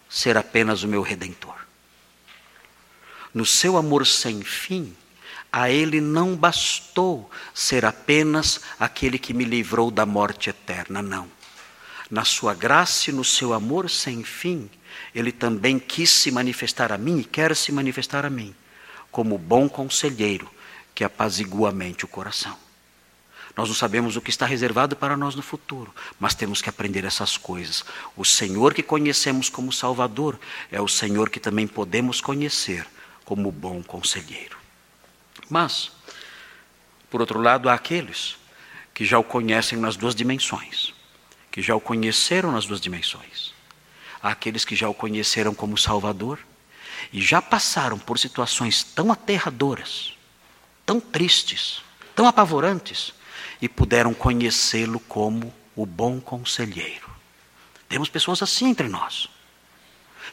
[0.07, 1.55] ser apenas o meu redentor.
[3.33, 4.95] No seu amor sem fim,
[5.51, 11.27] a ele não bastou ser apenas aquele que me livrou da morte eterna, não.
[12.11, 14.69] Na sua graça e no seu amor sem fim,
[15.15, 18.53] ele também quis se manifestar a mim e quer se manifestar a mim,
[19.09, 20.53] como bom conselheiro
[20.95, 22.57] que apazigua a mente e o coração.
[23.55, 27.05] Nós não sabemos o que está reservado para nós no futuro, mas temos que aprender
[27.05, 27.85] essas coisas.
[28.15, 30.39] O Senhor que conhecemos como Salvador
[30.71, 32.85] é o Senhor que também podemos conhecer
[33.23, 34.57] como bom conselheiro.
[35.49, 35.91] Mas,
[37.09, 38.35] por outro lado, há aqueles
[38.93, 40.93] que já o conhecem nas duas dimensões,
[41.51, 43.53] que já o conheceram nas duas dimensões.
[44.21, 46.39] Há aqueles que já o conheceram como Salvador
[47.13, 50.14] e já passaram por situações tão aterradoras,
[50.85, 51.81] tão tristes,
[52.15, 53.13] tão apavorantes
[53.61, 57.09] e puderam conhecê-lo como o bom conselheiro.
[57.89, 59.29] Temos pessoas assim entre nós.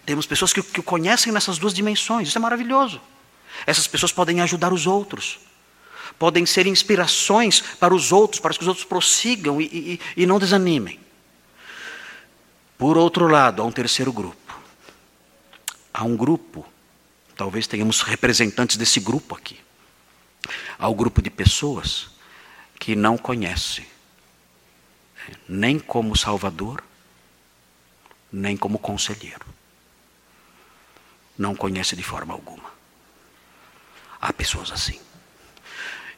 [0.05, 2.29] Temos pessoas que, que o conhecem nessas duas dimensões.
[2.29, 3.01] Isso é maravilhoso.
[3.67, 5.39] Essas pessoas podem ajudar os outros,
[6.19, 10.39] podem ser inspirações para os outros, para que os outros prossigam e, e, e não
[10.39, 10.99] desanimem.
[12.79, 14.61] Por outro lado, há um terceiro grupo.
[15.95, 16.67] Há um grupo,
[17.37, 19.61] talvez tenhamos representantes desse grupo aqui.
[20.79, 22.11] Um grupo de pessoas
[22.79, 23.87] que não conhece
[25.49, 26.83] nem como Salvador,
[28.33, 29.47] nem como conselheiro.
[31.39, 32.71] Não conhece de forma alguma.
[34.21, 35.01] Há pessoas assim.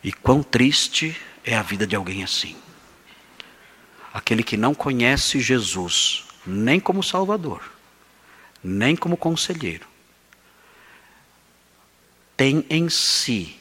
[0.03, 2.57] E quão triste é a vida de alguém assim.
[4.13, 7.63] Aquele que não conhece Jesus, nem como Salvador,
[8.63, 9.87] nem como conselheiro,
[12.37, 13.59] tem em si,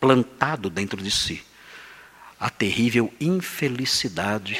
[0.00, 1.44] plantado dentro de si,
[2.38, 4.58] a terrível infelicidade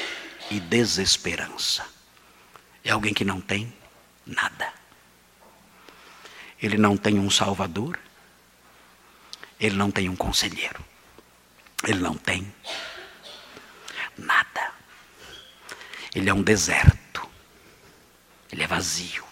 [0.51, 1.85] e desesperança.
[2.83, 3.73] É alguém que não tem
[4.25, 4.71] nada.
[6.61, 7.97] Ele não tem um salvador,
[9.59, 10.79] ele não tem um conselheiro,
[11.87, 12.53] ele não tem
[14.17, 14.71] nada.
[16.13, 17.27] Ele é um deserto,
[18.51, 19.23] ele é vazio,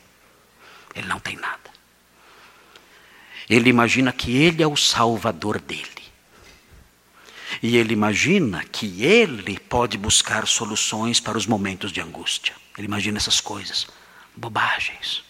[0.96, 1.70] ele não tem nada.
[3.50, 5.99] Ele imagina que ele é o salvador dele.
[7.62, 12.56] E ele imagina que ele pode buscar soluções para os momentos de angústia.
[12.78, 13.88] Ele imagina essas coisas,
[14.36, 15.24] bobagens.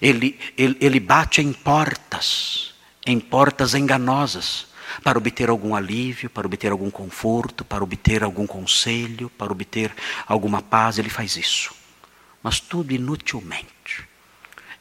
[0.00, 2.72] Ele, ele, ele bate em portas,
[3.04, 4.68] em portas enganosas,
[5.02, 9.92] para obter algum alívio, para obter algum conforto, para obter algum conselho, para obter
[10.26, 10.98] alguma paz.
[10.98, 11.74] Ele faz isso.
[12.42, 14.06] Mas tudo inutilmente.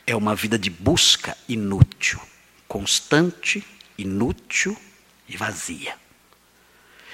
[0.06, 2.20] É uma vida de busca inútil,
[2.68, 3.66] constante,
[3.98, 4.78] inútil
[5.28, 5.96] e vazia.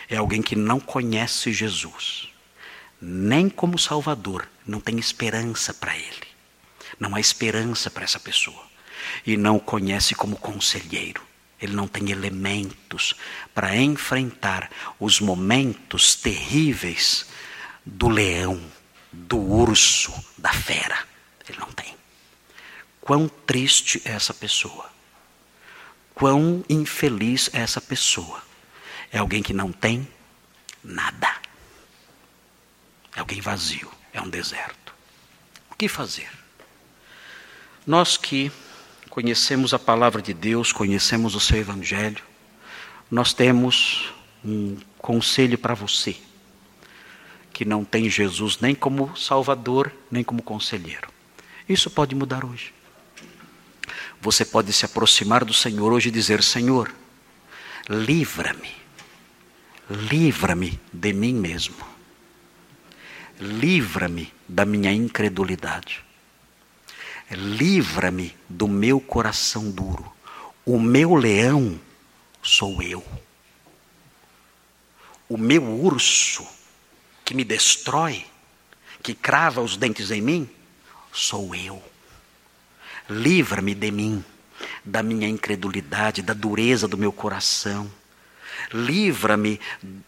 [0.10, 2.30] É alguém que não conhece Jesus,
[3.02, 6.28] nem como Salvador, não tem esperança para ele.
[7.00, 8.64] Não há esperança para essa pessoa.
[9.26, 11.22] E não o conhece como conselheiro.
[11.62, 13.16] Ele não tem elementos
[13.54, 17.26] para enfrentar os momentos terríveis
[17.86, 18.62] do leão,
[19.12, 20.98] do urso, da fera.
[21.48, 21.96] Ele não tem.
[23.02, 24.90] Quão triste é essa pessoa.
[26.14, 28.42] Quão infeliz é essa pessoa.
[29.14, 30.08] É alguém que não tem
[30.84, 31.32] nada.
[33.16, 34.92] É alguém vazio, é um deserto.
[35.70, 36.30] O que fazer?
[37.86, 38.52] Nós que
[39.12, 42.24] conhecemos a palavra de Deus, conhecemos o seu evangelho,
[43.12, 44.12] nós temos
[44.44, 46.16] um conselho para você,
[47.54, 51.08] que não tem Jesus nem como Salvador, nem como conselheiro.
[51.70, 52.74] Isso pode mudar hoje.
[54.20, 56.92] Você pode se aproximar do Senhor hoje e dizer: Senhor,
[57.88, 58.83] livra-me,
[59.90, 61.76] livra-me de mim mesmo,
[63.40, 66.04] livra-me da minha incredulidade
[67.36, 70.12] livra-me do meu coração duro.
[70.66, 71.80] O meu leão
[72.42, 73.04] sou eu.
[75.28, 76.46] O meu urso
[77.26, 78.26] que me destrói,
[79.02, 80.50] que crava os dentes em mim,
[81.12, 81.82] sou eu.
[83.10, 84.24] Livra-me de mim,
[84.84, 87.92] da minha incredulidade, da dureza do meu coração.
[88.72, 89.60] Livra-me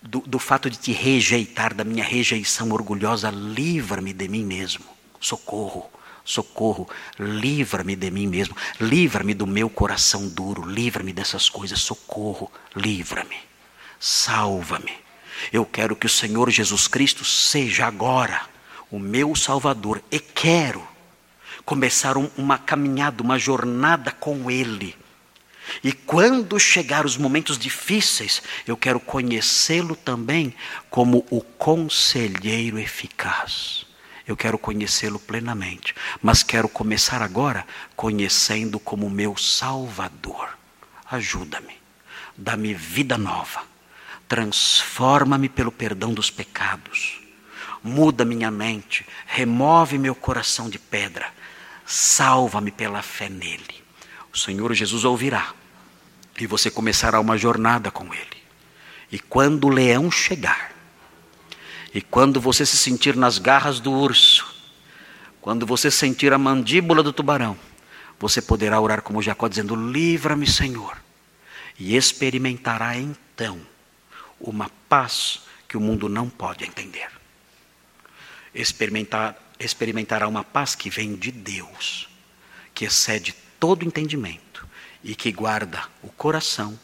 [0.02, 3.30] do, do fato de te rejeitar, da minha rejeição orgulhosa.
[3.30, 4.86] Livra-me de mim mesmo.
[5.20, 5.90] Socorro
[6.26, 6.90] Socorro,
[7.20, 11.80] livra-me de mim mesmo, livra-me do meu coração duro, livra-me dessas coisas.
[11.80, 13.38] Socorro, livra-me,
[14.00, 14.92] salva-me.
[15.54, 18.42] Eu quero que o Senhor Jesus Cristo seja agora
[18.90, 20.86] o meu Salvador e quero
[21.64, 24.96] começar uma caminhada, uma jornada com Ele.
[25.84, 30.54] E quando chegar os momentos difíceis, eu quero conhecê-lo também
[30.90, 33.86] como o conselheiro eficaz.
[34.28, 40.58] Eu quero conhecê-lo plenamente, mas quero começar agora conhecendo como meu Salvador.
[41.12, 41.78] Ajuda-me,
[42.36, 43.64] dá-me vida nova,
[44.28, 47.22] transforma-me pelo perdão dos pecados,
[47.84, 51.32] muda minha mente, remove meu coração de pedra,
[51.86, 53.85] salva-me pela fé nele.
[54.36, 55.54] O Senhor Jesus ouvirá
[56.38, 58.44] e você começará uma jornada com ele.
[59.10, 60.74] E quando o leão chegar,
[61.94, 64.54] e quando você se sentir nas garras do urso,
[65.40, 67.58] quando você sentir a mandíbula do tubarão,
[68.20, 70.98] você poderá orar como Jacó, dizendo: Livra-me, Senhor.
[71.80, 73.62] E experimentará então
[74.38, 77.08] uma paz que o mundo não pode entender.
[78.54, 82.10] Experimentar, experimentará uma paz que vem de Deus,
[82.74, 84.68] que excede todo entendimento
[85.04, 86.78] e que guarda o coração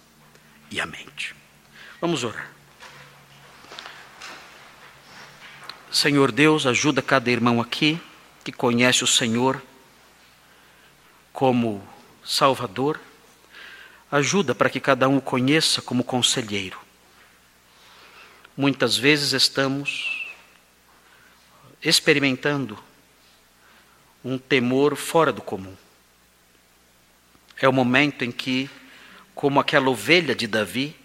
[0.70, 1.36] e a mente.
[2.00, 2.50] Vamos orar.
[5.92, 8.00] Senhor Deus, ajuda cada irmão aqui
[8.44, 9.62] que conhece o Senhor
[11.34, 11.86] como
[12.24, 13.00] Salvador.
[14.12, 16.80] Ajuda para que cada um o conheça como conselheiro.
[18.56, 20.28] Muitas vezes estamos
[21.82, 22.78] experimentando
[24.24, 25.76] um temor fora do comum.
[27.62, 28.68] É o momento em que,
[29.36, 30.96] como aquela ovelha de Davi,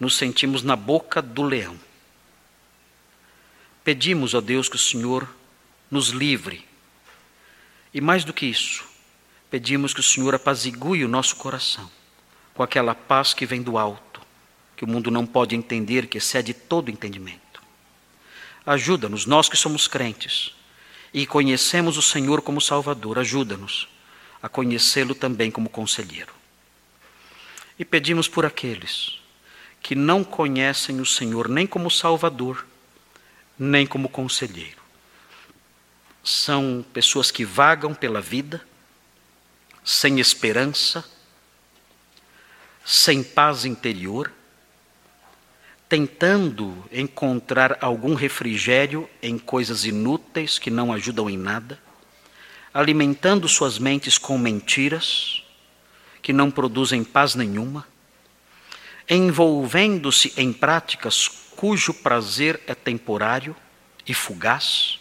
[0.00, 1.78] nos sentimos na boca do leão.
[3.84, 5.28] Pedimos a Deus que o Senhor
[5.90, 6.66] nos livre.
[7.92, 8.84] E mais do que isso,
[9.50, 11.90] pedimos que o Senhor apazigue o nosso coração
[12.54, 14.22] com aquela paz que vem do alto,
[14.74, 17.62] que o mundo não pode entender, que excede todo entendimento.
[18.64, 20.54] Ajuda-nos, nós que somos crentes
[21.12, 23.88] e conhecemos o Senhor como Salvador, ajuda-nos
[24.46, 26.32] a conhecê-lo também como conselheiro.
[27.76, 29.18] E pedimos por aqueles
[29.82, 32.64] que não conhecem o Senhor nem como Salvador,
[33.58, 34.80] nem como conselheiro.
[36.22, 38.64] São pessoas que vagam pela vida,
[39.84, 41.04] sem esperança,
[42.84, 44.32] sem paz interior,
[45.88, 51.84] tentando encontrar algum refrigério em coisas inúteis que não ajudam em nada,
[52.76, 55.42] alimentando suas mentes com mentiras
[56.20, 57.88] que não produzem paz nenhuma,
[59.08, 63.56] envolvendo-se em práticas cujo prazer é temporário
[64.06, 65.00] e fugaz?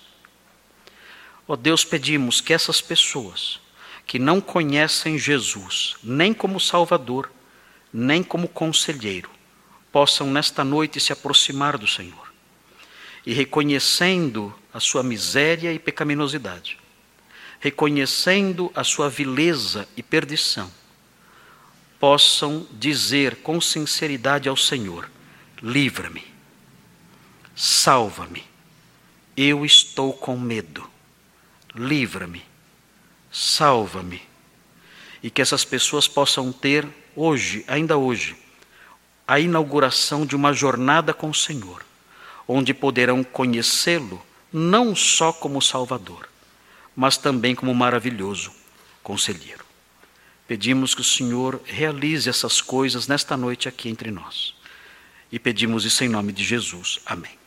[1.45, 3.59] Ó oh Deus, pedimos que essas pessoas
[4.07, 7.29] que não conhecem Jesus, nem como Salvador,
[7.91, 9.29] nem como conselheiro,
[9.91, 12.33] possam nesta noite se aproximar do Senhor
[13.25, 16.84] e reconhecendo a sua miséria e pecaminosidade,
[17.65, 20.71] reconhecendo a sua vileza e perdição,
[21.99, 25.09] possam dizer com sinceridade ao Senhor:
[25.63, 26.23] livra-me
[27.55, 28.43] Salva-me,
[29.35, 30.87] eu estou com medo.
[31.73, 32.43] Livra-me,
[33.31, 34.21] salva-me.
[35.23, 38.35] E que essas pessoas possam ter hoje, ainda hoje,
[39.27, 41.83] a inauguração de uma jornada com o Senhor,
[42.47, 46.29] onde poderão conhecê-lo não só como Salvador,
[46.95, 48.51] mas também como maravilhoso
[49.03, 49.65] conselheiro.
[50.47, 54.55] Pedimos que o Senhor realize essas coisas nesta noite aqui entre nós.
[55.31, 56.99] E pedimos isso em nome de Jesus.
[57.05, 57.44] Amém.